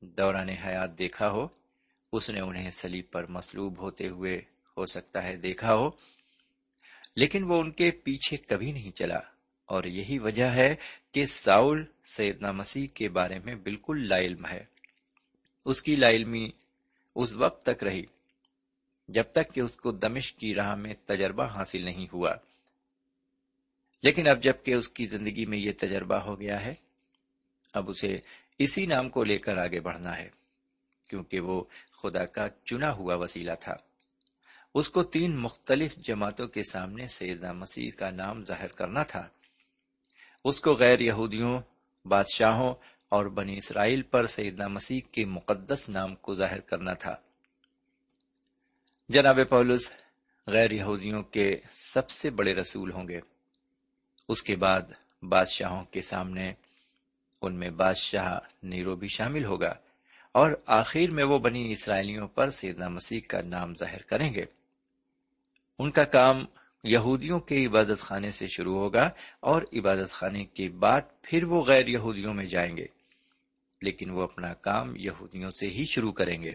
دوران 0.00 0.48
حیات 0.48 0.98
دیکھا 0.98 1.30
ہو، 1.30 1.48
اس 2.12 2.30
نے 2.30 2.40
انہیں 2.40 2.70
سلیب 2.70 3.04
پر 3.10 3.26
مصلوب 3.26 3.78
ہوتے 3.78 4.08
ہوئے 4.08 4.36
ہو 4.76 4.86
سکتا 4.86 5.22
ہے 5.22 5.36
دیکھا 5.36 5.74
ہو، 5.74 5.90
لیکن 7.16 7.44
وہ 7.44 7.60
ان 7.60 7.72
کے 7.72 7.90
پیچھے 7.90 8.36
کبھی 8.36 8.72
نہیں 8.72 8.90
چلا۔ 8.90 9.18
اور 9.64 9.84
یہی 9.84 10.18
وجہ 10.18 10.44
ہے 10.44 10.74
کہ 11.12 11.26
ساؤل 11.26 11.84
سیدنا 12.04 12.52
مسیح 12.52 12.86
کے 12.86 13.08
بارے 13.08 13.38
میں 13.38 13.54
بالکل 13.54 14.08
لا 14.08 14.18
علم 14.18 14.46
ہے۔ 14.46 14.64
اس 15.64 15.82
کی 15.82 15.96
لا 15.96 16.10
علمی 16.10 16.50
اس 17.14 17.32
وقت 17.32 17.62
تک 17.62 17.84
رہی۔ 17.84 18.02
جب 19.08 19.24
تک 19.32 19.54
کہ 19.54 19.60
اس 19.60 19.76
کو 19.76 19.92
دمش 19.92 20.32
کی 20.32 20.54
راہ 20.54 20.74
میں 20.74 20.94
تجربہ 21.06 21.44
حاصل 21.44 21.84
نہیں 21.84 22.06
ہوا۔ 22.12 22.34
لیکن 24.02 24.28
اب 24.28 24.42
جبکہ 24.42 24.74
اس 24.74 24.88
کی 24.88 25.04
زندگی 25.04 25.46
میں 25.46 25.58
یہ 25.58 25.72
تجربہ 25.78 26.14
ہو 26.14 26.40
گیا 26.40 26.64
ہے، 26.64 26.74
اب 27.72 27.90
اسے 27.90 28.20
اسی 28.58 28.86
نام 28.86 29.08
کو 29.08 29.24
لے 29.24 29.38
کر 29.38 29.56
آگے 29.56 29.80
بڑھنا 29.80 30.18
ہے، 30.18 30.30
کیونکہ 31.08 31.40
وہ 31.40 31.64
خدا 32.02 32.24
کا 32.24 32.46
چنا 32.64 32.92
ہوا 32.92 33.14
وسیلہ 33.14 33.52
تھا۔ 33.60 33.74
اس 34.74 34.88
کو 34.88 35.04
تین 35.04 35.36
مختلف 35.36 35.96
جماعتوں 35.96 36.48
کے 36.48 36.62
سامنے 36.62 37.06
سیدنا 37.06 37.52
مسیح 37.52 37.90
کا 37.90 38.10
نام 38.10 38.44
ظاہر 38.44 38.66
کرنا 38.66 39.02
تھا۔ 39.02 39.28
اس 40.44 40.60
کو 40.60 40.72
غیر 40.72 41.00
یہودیوں، 41.00 41.60
بادشاہوں 42.04 42.74
اور 43.08 43.26
بنی 43.26 43.56
اسرائیل 43.56 44.02
پر 44.02 44.26
سیدنا 44.26 44.68
مسیح 44.68 45.00
کے 45.12 45.24
مقدس 45.24 45.88
نام 45.88 46.14
کو 46.14 46.34
ظاہر 46.34 46.60
کرنا 46.60 46.92
تھا۔ 46.92 47.16
جناب 49.08 49.38
پولس، 49.48 49.92
غیر 50.46 50.70
یہودیوں 50.70 51.22
کے 51.22 51.56
سب 51.68 52.10
سے 52.10 52.30
بڑے 52.30 52.54
رسول 52.54 52.92
ہوں 52.92 53.08
گے۔ 53.08 53.20
اس 54.28 54.42
کے 54.42 54.56
بعد 54.56 54.80
بادشاہوں 55.22 55.84
کے 55.84 56.00
سامنے 56.00 56.52
ان 57.42 57.54
میں 57.54 57.70
بادشاہ 57.70 58.38
نیرو 58.62 58.96
بھی 58.96 59.08
شامل 59.08 59.44
ہوگا 59.44 59.74
اور 60.32 60.52
آخر 60.66 61.10
میں 61.10 61.24
وہ 61.24 61.38
بنی 61.38 61.70
اسرائیلیوں 61.70 62.28
پر 62.28 62.50
سیدنا 62.50 62.88
مسیح 62.88 63.20
کا 63.28 63.42
نام 63.42 63.74
ظاہر 63.74 64.02
کریں 64.02 64.34
گے۔ 64.34 64.44
ان 65.78 65.90
کا 65.90 66.04
کام 66.04 66.44
یہودیوں 66.84 67.40
کے 67.40 67.66
عبادت 67.66 68.00
خانے 68.00 68.30
سے 68.30 68.48
شروع 68.48 68.78
ہوگا 68.78 69.10
اور 69.40 69.62
عبادت 69.72 70.10
خانے 70.10 70.44
کے 70.44 70.68
بعد 70.68 71.00
پھر 71.22 71.44
وہ 71.44 71.64
غیر 71.64 71.86
یہودیوں 71.88 72.34
میں 72.34 72.44
جائیں 72.44 72.76
گے، 72.76 72.86
لیکن 73.82 74.10
وہ 74.10 74.22
اپنا 74.22 74.54
کام 74.54 74.96
یہودیوں 74.96 75.50
سے 75.50 75.70
ہی 75.70 75.84
شروع 75.84 76.12
کریں 76.12 76.42
گے۔ 76.42 76.52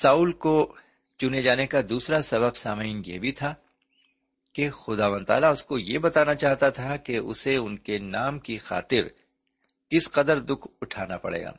ساؤل 0.00 0.32
کو 0.32 0.76
چنے 1.18 1.42
جانے 1.42 1.66
کا 1.66 1.80
دوسرا 1.88 2.22
سبب 2.22 2.56
سامعین 2.56 3.02
یہ 3.06 3.18
بھی 3.18 3.32
تھا 3.32 3.54
کہ 4.52 4.70
خدا 4.70 5.08
و 5.08 5.24
تعالیٰ 5.24 5.52
اس 5.52 5.64
کو 5.64 5.78
یہ 5.78 5.98
بتانا 5.98 6.34
چاہتا 6.34 6.70
تھا 6.70 6.96
کہ 6.96 7.16
اسے 7.16 7.56
ان 7.56 7.78
کے 7.78 7.98
نام 7.98 8.38
کی 8.38 8.58
خاطر 8.58 9.08
کس 9.90 10.12
قدر 10.12 10.40
دکھ 10.40 10.68
اٹھانا 10.82 11.16
پڑے 11.16 11.42
گا۔ 11.42 11.52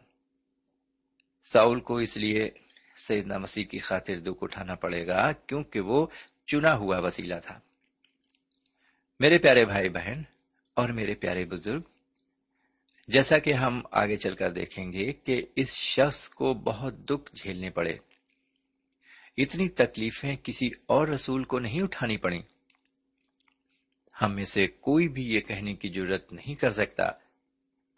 ساؤل 1.44 1.80
کو 1.80 1.98
اس 1.98 2.18
لیے 2.18 2.50
سیدنا 2.98 3.38
مسیح 3.38 3.64
کی 3.64 3.80
خاطر 3.80 4.20
دکھ 4.20 4.44
اٹھانا 4.44 4.76
پڑے 4.76 5.08
گا 5.08 5.32
کیونکہ 5.32 5.80
وہ 5.80 6.08
چنا 6.48 6.76
ہوا 6.76 6.98
وسیلہ 6.98 7.36
تھا۔ 7.44 7.60
میرے 9.20 9.38
پیارے 9.38 9.66
بھائی 9.66 9.90
بہن 9.90 10.22
اور 10.74 10.90
میرے 10.90 11.16
پیارے 11.16 11.46
بزرگ، 11.46 11.82
جیسا 13.08 13.40
کہ 13.40 13.54
ہم 13.54 13.82
آگے 13.92 14.16
چل 14.16 14.36
کر 14.36 14.52
دیکھیں 14.52 14.94
گے 14.94 15.14
کہ 15.14 15.46
اس 15.56 15.74
شخص 15.74 16.30
کو 16.30 16.54
بہت 16.54 16.94
دکھ 16.94 17.36
جھیلنے 17.36 17.70
پڑے۔ 17.70 17.98
اتنی 19.38 19.70
تکلیفیں 19.70 20.36
کسی 20.44 20.70
اور 20.86 21.08
رسول 21.08 21.44
کو 21.44 21.60
نہیں 21.60 21.82
اٹھانی 21.82 22.18
پڑی۔ 22.18 22.42
ہم 24.22 24.36
میں 24.36 24.46
سے 24.46 24.68
کوئی 24.68 25.08
بھی 25.08 25.24
یہ 25.24 25.40
کہنے 25.40 25.74
کی 25.74 25.90
ضرورت 25.90 26.34
نہیں 26.34 26.56
کر 26.56 26.70
سکتا 26.70 27.12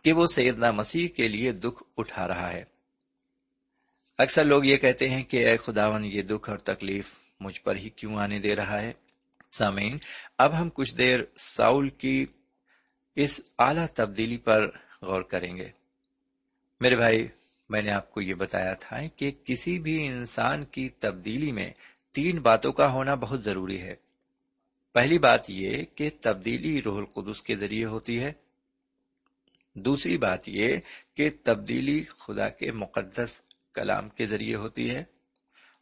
کہ 0.03 0.13
وہ 0.13 0.25
سیدنا 0.25 0.71
مسیح 0.71 1.07
کے 1.07 1.27
لیے 1.27 1.51
دکھ 1.51 1.83
اٹھا 1.97 2.27
رہا 2.27 2.53
ہے۔ 2.53 2.63
اکثر 4.17 4.43
لوگ 4.43 4.65
یہ 4.65 4.77
کہتے 4.77 5.09
ہیں 5.09 5.23
کہ 5.23 5.47
اے 5.47 5.57
خداون 5.57 6.05
یہ 6.05 6.21
دکھ 6.21 6.49
اور 6.49 6.57
تکلیف 6.57 7.15
مجھ 7.39 7.61
پر 7.61 7.75
ہی 7.75 7.89
کیوں 7.89 8.15
آنے 8.15 8.39
دے 8.39 8.55
رہا 8.55 8.81
ہے؟ 8.81 8.93
سامعین، 9.51 9.97
اب 10.37 10.61
ہم 10.61 10.69
کچھ 10.73 10.95
دیر 10.95 11.19
ساؤل 11.37 11.89
کی 11.89 12.25
اس 13.15 13.41
اعلی 13.59 13.87
تبدیلی 13.95 14.37
پر 14.37 14.71
غور 15.01 15.21
کریں 15.21 15.57
گے۔ 15.57 15.69
میرے 16.79 16.95
بھائی 16.95 17.27
میں 17.69 17.81
نے 17.81 17.91
آپ 17.91 18.11
کو 18.11 18.21
یہ 18.21 18.33
بتایا 18.33 18.73
تھا 18.73 19.07
کہ 19.07 19.31
کسی 19.43 19.79
بھی 19.79 20.07
انسان 20.07 20.65
کی 20.65 20.89
تبدیلی 20.89 21.51
میں 21.51 21.71
تین 22.11 22.39
باتوں 22.39 22.71
کا 22.71 22.91
ہونا 22.91 23.15
بہت 23.15 23.43
ضروری 23.43 23.81
ہے۔ 23.81 23.95
پہلی 24.93 25.19
بات 25.19 25.49
یہ 25.49 25.83
کہ 25.95 26.09
تبدیلی 26.21 26.81
روح 26.81 26.97
القدس 26.97 27.41
کے 27.41 27.55
ذریعے 27.55 27.85
ہوتی 27.85 28.19
ہے۔ 28.19 28.33
دوسری 29.73 30.17
بات 30.17 30.49
یہ 30.49 30.77
کہ 31.13 31.29
تبدیلی 31.43 32.03
خدا 32.03 32.49
کے 32.49 32.71
مقدس 32.71 33.41
کلام 33.73 34.09
کے 34.09 34.25
ذریعے 34.25 34.55
ہوتی 34.55 34.89
ہے۔ 34.89 35.03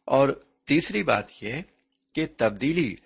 اور 0.04 0.28
تیسری 0.64 1.02
بات 1.02 1.42
یہ 1.42 1.54
کہ 2.12 2.26
تبدیلی 2.36 2.96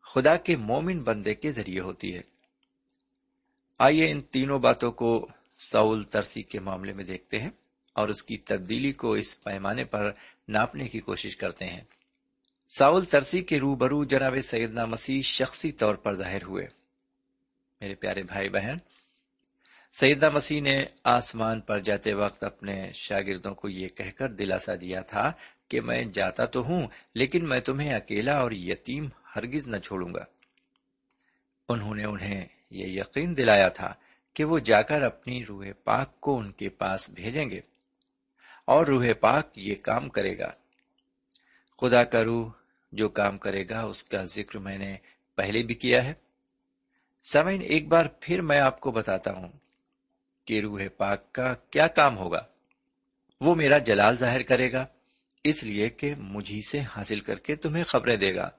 خدا 0.00 0.36
کے 0.36 0.56
مومن 0.56 1.02
بندے 1.02 1.34
کے 1.34 1.52
ذریعے 1.52 1.80
ہوتی 1.80 2.14
ہے۔ 2.14 2.20
آئیے 3.78 4.10
ان 4.10 4.20
تینوں 4.20 4.58
باتوں 4.58 4.92
کو 4.92 5.28
سعول 5.54 6.04
ترسی 6.04 6.42
کے 6.42 6.60
معاملے 6.60 6.92
میں 6.92 7.04
دیکھتے 7.04 7.40
ہیں۔ 7.40 7.50
اور 7.96 8.08
اس 8.08 8.22
کی 8.22 8.36
تبدیلی 8.36 8.92
کو 8.92 9.12
اس 9.12 9.44
پیمانے 9.44 9.84
پر 9.84 10.12
ناپنے 10.48 10.88
کی 10.88 11.00
کوشش 11.00 11.36
کرتے 11.36 11.66
ہیں۔ 11.66 11.80
ساول 12.78 13.04
ترسی 13.04 13.42
کے 13.42 13.58
روبرو 13.58 14.04
جناب 14.04 14.34
سیدنا 14.42 14.84
مسیح 14.84 15.22
شخصی 15.22 15.72
طور 15.72 15.94
پر 15.94 16.14
ظاہر 16.14 16.42
ہوئے۔ 16.42 16.66
میرے 17.80 17.94
پیارے 17.94 18.22
بھائی 18.22 18.48
بہن، 18.48 18.76
سیدنا 19.92 20.30
مسیح 20.30 20.60
نے 20.60 20.84
آسمان 21.04 21.60
پر 21.60 21.78
جاتے 21.78 22.12
وقت 22.12 22.44
اپنے 22.44 22.90
شاگردوں 22.94 23.54
کو 23.54 23.68
یہ 23.68 23.88
کہہ 23.88 24.10
کر 24.16 24.28
دلاسا 24.28 24.74
دیا 24.80 25.00
تھا 25.00 25.32
کہ 25.68 25.80
میں 25.80 26.04
جاتا 26.04 26.44
تو 26.44 26.64
ہوں، 26.64 26.86
لیکن 27.14 27.48
میں 27.48 27.60
تمہیں 27.60 27.94
اکیلا 27.94 28.38
اور 28.38 28.52
یتیم 28.52 29.08
ہرگز 29.36 29.66
نہ 29.66 29.76
چھوڑوں 29.76 30.14
گا۔ 30.14 30.24
انہوں 31.68 31.94
نے 31.94 32.04
انہیں 32.04 32.44
یہ 32.70 32.86
یقین 32.86 33.36
دلایا 33.36 33.68
تھا 33.68 33.94
کہ 34.34 34.44
وہ 34.44 34.58
جا 34.58 34.82
کر 34.82 35.02
اپنی 35.02 35.44
روح 35.44 35.66
پاک 35.84 36.20
کو 36.20 36.38
ان 36.38 36.52
کے 36.52 36.68
پاس 36.68 37.10
بھیجیں 37.10 37.50
گے۔ 37.50 37.75
اور 38.66 38.86
روح 38.86 39.06
پاک 39.20 39.58
یہ 39.58 39.74
کام 39.82 40.08
کرے 40.08 40.38
گا۔ 40.38 40.52
خدا 41.80 42.04
کا 42.04 42.24
روح 42.24 42.52
جو 42.92 43.08
کام 43.08 43.38
کرے 43.38 43.68
گا، 43.68 43.82
اس 43.82 44.04
کا 44.04 44.24
ذکر 44.24 44.58
میں 44.58 44.78
نے 44.78 44.96
پہلے 45.34 45.62
بھی 45.62 45.74
کیا 45.74 46.04
ہے۔ 46.04 46.14
سمین 47.24 47.62
ایک 47.62 47.88
بار 47.88 48.06
پھر 48.20 48.40
میں 48.40 48.60
آپ 48.60 48.80
کو 48.80 48.90
بتاتا 48.90 49.32
ہوں 49.32 49.52
کہ 50.44 50.60
روح 50.60 50.82
پاک 50.96 51.32
کا 51.32 51.54
کیا 51.54 51.86
کام 51.86 52.18
ہوگا۔ 52.18 52.46
وہ 53.40 53.54
میرا 53.54 53.78
جلال 53.78 54.18
ظاہر 54.18 54.42
کرے 54.42 54.72
گا، 54.72 54.86
اس 55.44 55.64
لیے 55.64 55.88
کہ 55.88 56.14
مجھی 56.18 56.60
سے 56.70 56.80
حاصل 56.80 57.20
کر 57.20 57.38
کے 57.38 57.56
تمہیں 57.56 57.84
خبریں 57.84 58.16
دے 58.16 58.34
گا۔ 58.34 58.50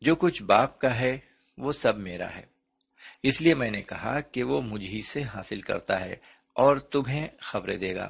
جو 0.00 0.14
کچھ 0.14 0.42
باپ 0.42 0.78
کا 0.78 1.00
ہے، 1.00 1.18
وہ 1.58 1.72
سب 1.72 1.98
میرا 1.98 2.34
ہے۔ 2.36 2.46
اس 3.22 3.40
لیے 3.40 3.54
میں 3.54 3.70
نے 3.70 3.82
کہا 3.82 4.20
کہ 4.20 4.42
وہ 4.42 4.62
مجھی 4.62 5.02
سے 5.02 5.22
حاصل 5.22 5.60
کرتا 5.60 6.00
ہے 6.00 6.16
اور 6.52 6.76
تمہیں 6.76 7.28
خبریں 7.40 7.76
دے 7.76 7.94
گا۔ 7.94 8.08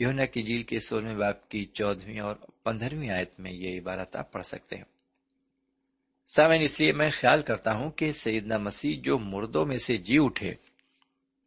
یونا 0.00 0.24
کی 0.24 0.42
جیل 0.42 0.62
کے 0.62 0.80
سولہویں 0.80 1.16
باپ 1.16 1.48
کی 1.48 1.64
چودہویں 1.64 2.20
اور 2.20 2.34
پندرہویں 2.64 3.10
آیت 3.10 3.40
میں 3.40 3.52
یہ 3.52 3.80
عبارت 3.80 4.16
آپ 4.16 4.32
پڑھ 4.32 4.44
سکتے 4.44 4.76
ہیں۔ 4.76 4.84
سامن 6.26 6.60
اس 6.60 6.80
لیے 6.80 6.92
میں 6.92 7.10
خیال 7.10 7.42
کرتا 7.42 7.74
ہوں 7.74 7.90
کہ 7.90 8.12
سیدنا 8.12 8.58
مسیح 8.58 9.00
جو 9.02 9.18
مردوں 9.18 9.66
میں 9.66 9.76
سے 9.76 9.96
جی 9.96 10.18
اٹھے، 10.20 10.54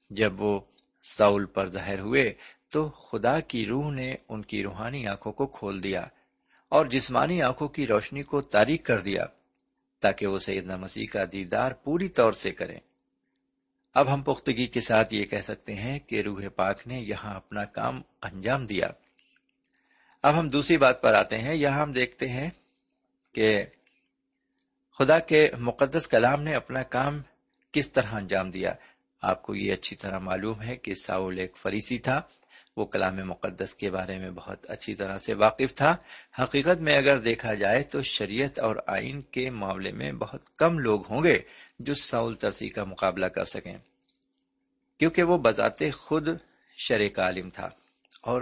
جب 0.10 0.42
وہ 0.42 0.60
ساؤل 1.04 1.46
پر 1.46 1.70
ظاہر 1.70 2.00
ہوئے 2.00 2.34
تو 2.70 2.90
خدا 2.90 3.40
کی 3.40 3.66
روح 3.66 3.92
نے 3.92 4.16
ان 4.30 4.42
کی 4.42 4.64
روحانی 4.64 5.08
آنکھوں 5.08 5.34
کو 5.34 5.46
کھول 5.46 5.84
دیا 5.84 6.08
اور 6.70 6.86
جسمانی 6.86 7.42
آنکھوں 7.42 7.68
کی 7.68 7.88
روشنی 7.88 8.24
کو 8.24 8.42
تاریخ 8.42 8.84
کر 8.84 9.00
دیا 9.00 9.26
تاکہ 10.02 10.28
وہ 10.28 10.40
سیدنا 10.40 10.78
مسیح 10.78 11.08
کا 11.12 11.24
دیدار 11.32 11.72
پوری 11.72 12.08
طور 12.08 12.32
سے 12.32 12.52
کریں۔ 12.52 12.80
اب 13.94 14.14
ہم 14.14 14.22
پختگی 14.22 14.68
کے 14.68 14.82
ساتھ 14.82 15.14
یہ 15.14 15.26
کہہ 15.26 15.38
سکتے 15.38 15.76
ہیں 15.76 16.00
کہ 16.00 16.22
روح 16.22 16.44
پاک 16.56 16.88
نے 16.88 17.00
یہاں 17.00 17.36
اپنا 17.36 17.64
کام 17.64 18.02
انجام 18.22 18.66
دیا۔ 18.66 18.88
اب 20.24 20.40
ہم 20.40 20.50
دوسری 20.50 20.78
بات 20.78 21.02
پر 21.02 21.14
آتے 21.14 21.38
ہیں۔ 21.38 21.56
یہاں 21.56 21.82
ہم 21.82 21.92
دیکھتے 21.92 22.30
ہیں 22.30 22.50
کہ 23.34 23.64
خدا 24.98 25.20
کے 25.20 25.50
مقدس 25.60 26.08
کلام 26.08 26.44
نے 26.44 26.56
اپنا 26.56 26.84
کام 26.84 27.22
کس 27.72 27.92
طرح 27.92 28.16
انجام 28.16 28.52
دیا۔ 28.52 28.74
آپ 29.22 29.44
کو 29.44 29.56
یہ 29.56 29.74
اچھی 29.74 29.96
طرح 29.96 30.18
معلوم 30.18 30.62
ہے 30.62 30.76
کہ 30.78 30.94
ساؤل 30.94 31.38
ایک 31.38 31.58
فریسی 31.58 31.98
تھا۔ 31.98 32.22
وہ 32.78 32.86
کلام 32.86 33.16
مقدس 33.16 33.76
کے 33.76 33.92
بارے 33.92 34.18
میں 34.20 34.30
بہت 34.30 34.70
اچھی 34.70 34.96
طرح 34.96 35.18
سے 35.18 35.34
واقف 35.34 35.76
تھا۔ 35.76 35.96
حقیقت 36.40 36.82
میں 36.82 36.98
اگر 36.98 37.20
دیکھا 37.20 37.54
جائے 37.54 37.84
تو 37.84 38.02
شریعت 38.02 38.60
اور 38.60 38.76
آئین 38.88 39.22
کے 39.22 39.50
معاملے 39.50 39.92
میں 39.92 40.12
بہت 40.12 40.58
کم 40.58 40.80
لوگ 40.80 41.08
ہوں 41.10 41.24
گے 41.24 41.42
جو 41.80 41.94
ساؤل 41.94 42.34
ترسی 42.34 42.70
کا 42.70 42.84
مقابلہ 42.84 43.26
کر 43.26 43.44
سکیں، 43.44 43.78
کیونکہ 45.00 45.24
وہ 45.24 45.38
بذات 45.38 45.80
خود 45.94 46.28
شرع 46.78 47.08
کا 47.08 47.24
عالم 47.24 47.50
تھا 47.50 47.70
اور 48.22 48.42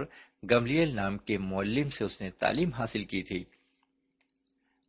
گملیل 0.50 0.96
نام 0.96 1.18
کے 1.18 1.38
معلم 1.38 1.90
سے 1.90 2.04
اس 2.04 2.20
نے 2.20 2.30
تعلیم 2.30 2.70
حاصل 2.72 3.04
کی 3.04 3.22
تھی۔ 3.22 3.44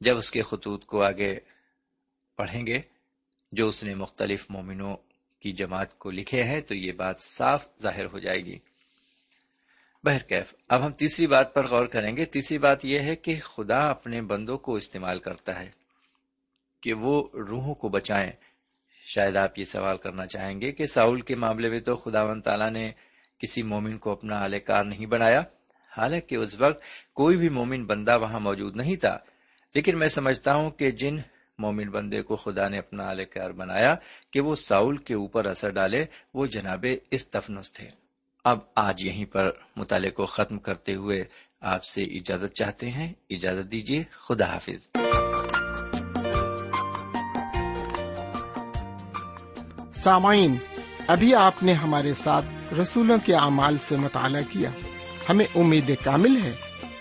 جب 0.02 0.18
اس 0.18 0.32
کے 0.32 0.42
خطوط 0.42 0.86
کو 0.86 1.04
آگے 1.04 1.40
پڑھیں 2.36 2.68
گے، 2.68 2.82
جو 3.52 3.68
اس 3.68 3.84
نے 3.84 3.96
مختلف 3.96 4.46
مومنوں 4.50 4.98
کی 5.40 5.52
جماعت 5.52 6.00
کو 6.00 6.12
لکھے 6.12 6.44
ہیں، 6.44 6.62
تو 6.62 6.76
یہ 6.76 6.92
بات 6.92 7.22
صاف 7.22 7.68
ظاہر 7.82 8.06
ہو 8.06 8.20
جائے 8.20 8.46
گی۔ 8.46 8.60
بہرکیف، 10.06 10.54
اب 10.70 10.86
ہم 10.86 10.92
تیسری 10.92 11.28
بات 11.28 11.54
پر 11.54 11.68
غور 11.68 11.86
کریں 11.86 12.18
گے۔ 12.18 12.26
تیسری 12.26 12.58
بات 12.58 12.86
یہ 12.86 13.00
ہے 13.00 13.16
کہ 13.16 13.40
خدا 13.40 13.90
اپنے 13.90 14.22
بندوں 14.22 14.58
کو 14.58 14.76
استعمال 14.76 15.20
کرتا 15.20 15.60
ہے 15.60 15.72
کہ 16.82 16.94
وہ 16.94 17.28
روحوں 17.34 17.76
کو 17.76 17.90
بچائیں۔ 17.90 18.32
شاید 19.06 19.36
آپ 19.36 19.60
یہ 19.60 19.66
سوال 19.66 19.98
کرنا 19.98 20.26
چاہیں 20.26 20.62
گے 20.62 20.72
کہ 20.72 20.86
ساؤل 20.86 21.22
کے 21.22 21.36
معاملے 21.36 21.70
میں 21.70 21.80
تو 21.80 21.96
خدا 21.96 22.24
و 22.24 22.42
تعالیٰ 22.42 22.70
نے 22.70 22.92
کسی 23.40 23.64
مومن 23.64 23.98
کو 23.98 24.12
اپنا 24.12 24.42
اعلی 24.42 24.60
کار 24.60 24.86
نہیں 24.86 25.06
بنایا۔ 25.06 25.44
حالانکہ 25.98 26.36
اس 26.36 26.60
وقت 26.60 26.84
کوئی 27.14 27.38
بھی 27.38 27.50
مومن 27.50 27.86
بندہ 27.86 28.20
وہاں 28.22 28.40
موجود 28.40 28.76
نہیں 28.76 28.96
تھا۔ 28.96 29.18
لیکن 29.76 30.00
میں 30.00 30.08
سمجھتا 30.08 30.56
ہوں 30.56 30.70
کہ 30.70 30.92
جن 30.92 31.18
مومن 31.58 31.90
بندے 31.90 32.22
کو 32.22 32.36
خدا 32.36 32.68
نے 32.68 32.78
اپنا 32.78 33.04
اعلی 33.08 33.26
کار 33.26 33.50
بنایا 33.50 33.96
کہ 34.32 34.40
وہ 34.40 34.56
ساؤل 34.56 34.98
کے 34.98 35.14
اوپر 35.14 35.46
اثر 35.46 35.70
ڈالے، 35.70 36.06
وہ 36.34 36.46
جناب 36.46 36.86
استفنس 37.12 37.74
تھے۔ 37.74 38.03
اب 38.44 38.60
آج 38.76 39.06
یہیں 39.06 39.26
پر 39.26 39.52
مطالعے 39.76 40.10
کو 40.10 40.26
ختم 40.26 40.60
کرتے 40.60 40.96
ہوئے 40.96 41.24
آپ 41.62 41.84
سے 41.84 42.04
اجازت 42.04 42.54
چاہتے 42.54 42.90
ہیں۔ 42.90 43.14
اجازت 43.30 43.72
دیجیے 43.72 44.04
خدا 44.12 44.46
حافظ۔ 44.46 44.90
سامعین، 49.96 50.58
ابھی 51.08 51.36
آپ 51.36 51.64
نے 51.64 51.74
ہمارے 51.74 52.14
ساتھ 52.14 52.74
رسولوں 52.74 53.18
کے 53.26 53.36
اعمال 53.36 53.78
سے 53.78 53.98
مطالعہ 53.98 54.42
کیا۔ 54.50 54.70
ہمیں 55.30 55.46
امید 55.56 55.92
کامل 56.04 56.42
ہے 56.44 56.56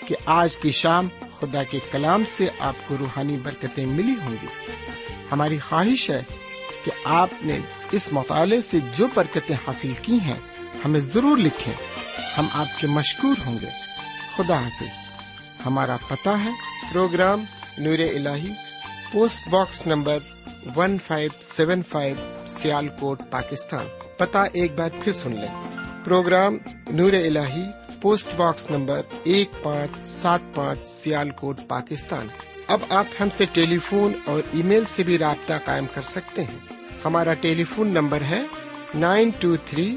کہ 0.06 0.16
آج 0.26 0.56
کی 0.56 0.70
شام 0.70 1.08
خدا 1.40 1.62
کے 1.62 1.78
کلام 1.90 2.24
سے 2.24 2.48
آپ 2.58 2.76
کو 2.86 2.98
روحانی 2.98 3.36
برکتیں 3.36 3.86
ملی 3.86 4.14
ہوں 4.24 4.36
گی۔ 4.42 4.46
ہماری 5.32 5.58
خواہش 5.58 6.10
ہے 6.10 6.22
کہ 6.84 6.90
آپ 7.04 7.30
نے 7.42 7.58
اس 7.90 8.12
مطالعے 8.12 8.60
سے 8.60 8.78
جو 8.94 9.06
برکتیں 9.14 9.56
حاصل 9.66 9.92
کی 10.02 10.20
ہیں 10.20 10.51
ہمیں 10.84 11.00
ضرور 11.00 11.36
لکھیں۔ 11.36 11.74
ہم 12.38 12.46
آپ 12.52 12.80
کے 12.80 12.86
مشکور 12.86 13.34
ہوں 13.46 13.58
گے۔ 13.62 13.68
خدا 14.36 14.58
حافظ۔ 14.58 15.06
ہمارا 15.66 15.96
پتہ 16.08 16.30
ہے۔ 16.30 16.50
Program 16.92 17.44
Noor 17.78 17.98
al 17.98 18.28
post 19.12 19.48
box 19.48 19.86
number 19.86 20.18
one 20.76 20.98
five 20.98 21.30
seven 21.40 21.82
five 21.82 22.46
Sialkot 22.88 23.22
Pakistan. 23.30 23.86
پتا 24.18 24.42
ایک 24.42 24.78
بار 24.78 24.90
پھر 25.04 25.12
سن 25.12 25.32
لیں۔ 25.32 25.68
پروگرام 26.04 26.56
نور 26.90 27.12
ال 27.12 27.38
پوسٹ 28.00 28.34
باکس 28.34 28.70
نمبر 28.70 29.00
ایک 29.24 29.50
پانچ 29.62 30.06
سات 30.06 30.40
پانچ 30.54 30.84
سیال 30.84 31.30
کوٹ 31.30 31.60
پاکستان۔ 31.68 32.26
اب 32.66 32.78
آپ 32.88 33.06
ہم 33.20 33.28
سے 33.30 33.44
ٹیلی 33.52 33.78
فون 33.78 34.12
اور 34.24 34.40
ای 34.52 34.62
میل 34.62 34.84
سے 34.84 35.02
بھی 35.02 35.18
رابطہ 35.18 35.52
قائم 35.64 35.86
کر 35.94 36.02
سکتے 36.02 36.44
ہیں۔ 36.44 36.58
ہمارا 37.04 37.32
ٹیلی 37.32 37.64
فون 37.64 37.88
نمبر 37.88 38.20
ہے 38.20 38.42
nine 38.94 39.30
two 39.40 39.56
three 39.56 39.96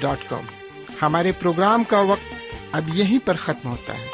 dot 0.00 0.18
com. 0.28 0.44
ہمارے 1.02 1.32
پروگرام 1.32 1.84
کا 1.84 2.00
وقت 2.00 2.34
اب 2.72 2.88
یہیں 2.94 3.18
پر 3.24 3.34
ختم 3.34 3.68
ہوتا 3.70 3.98
ہے۔ 3.98 4.06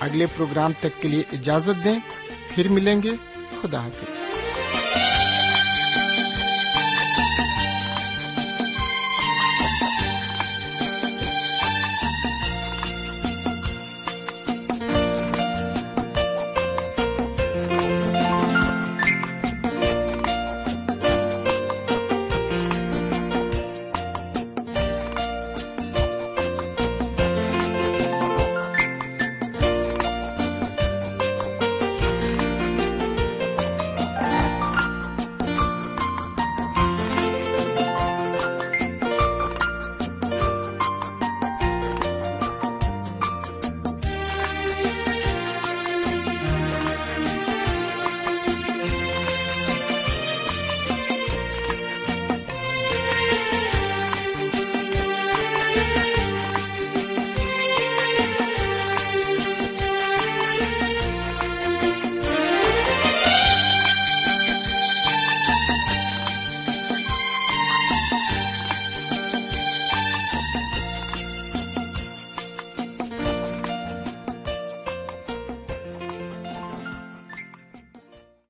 اگلے 0.00 0.26
پروگرام 0.26 0.72
تک 0.80 1.02
کے 1.02 1.08
لیے 1.08 1.22
اجازت 1.32 1.84
دیں۔ 1.84 1.98
پھر 2.54 2.68
ملیں 2.68 3.02
گے۔ 3.02 3.12
خدا 3.62 3.84
حافظ۔ 3.84 4.25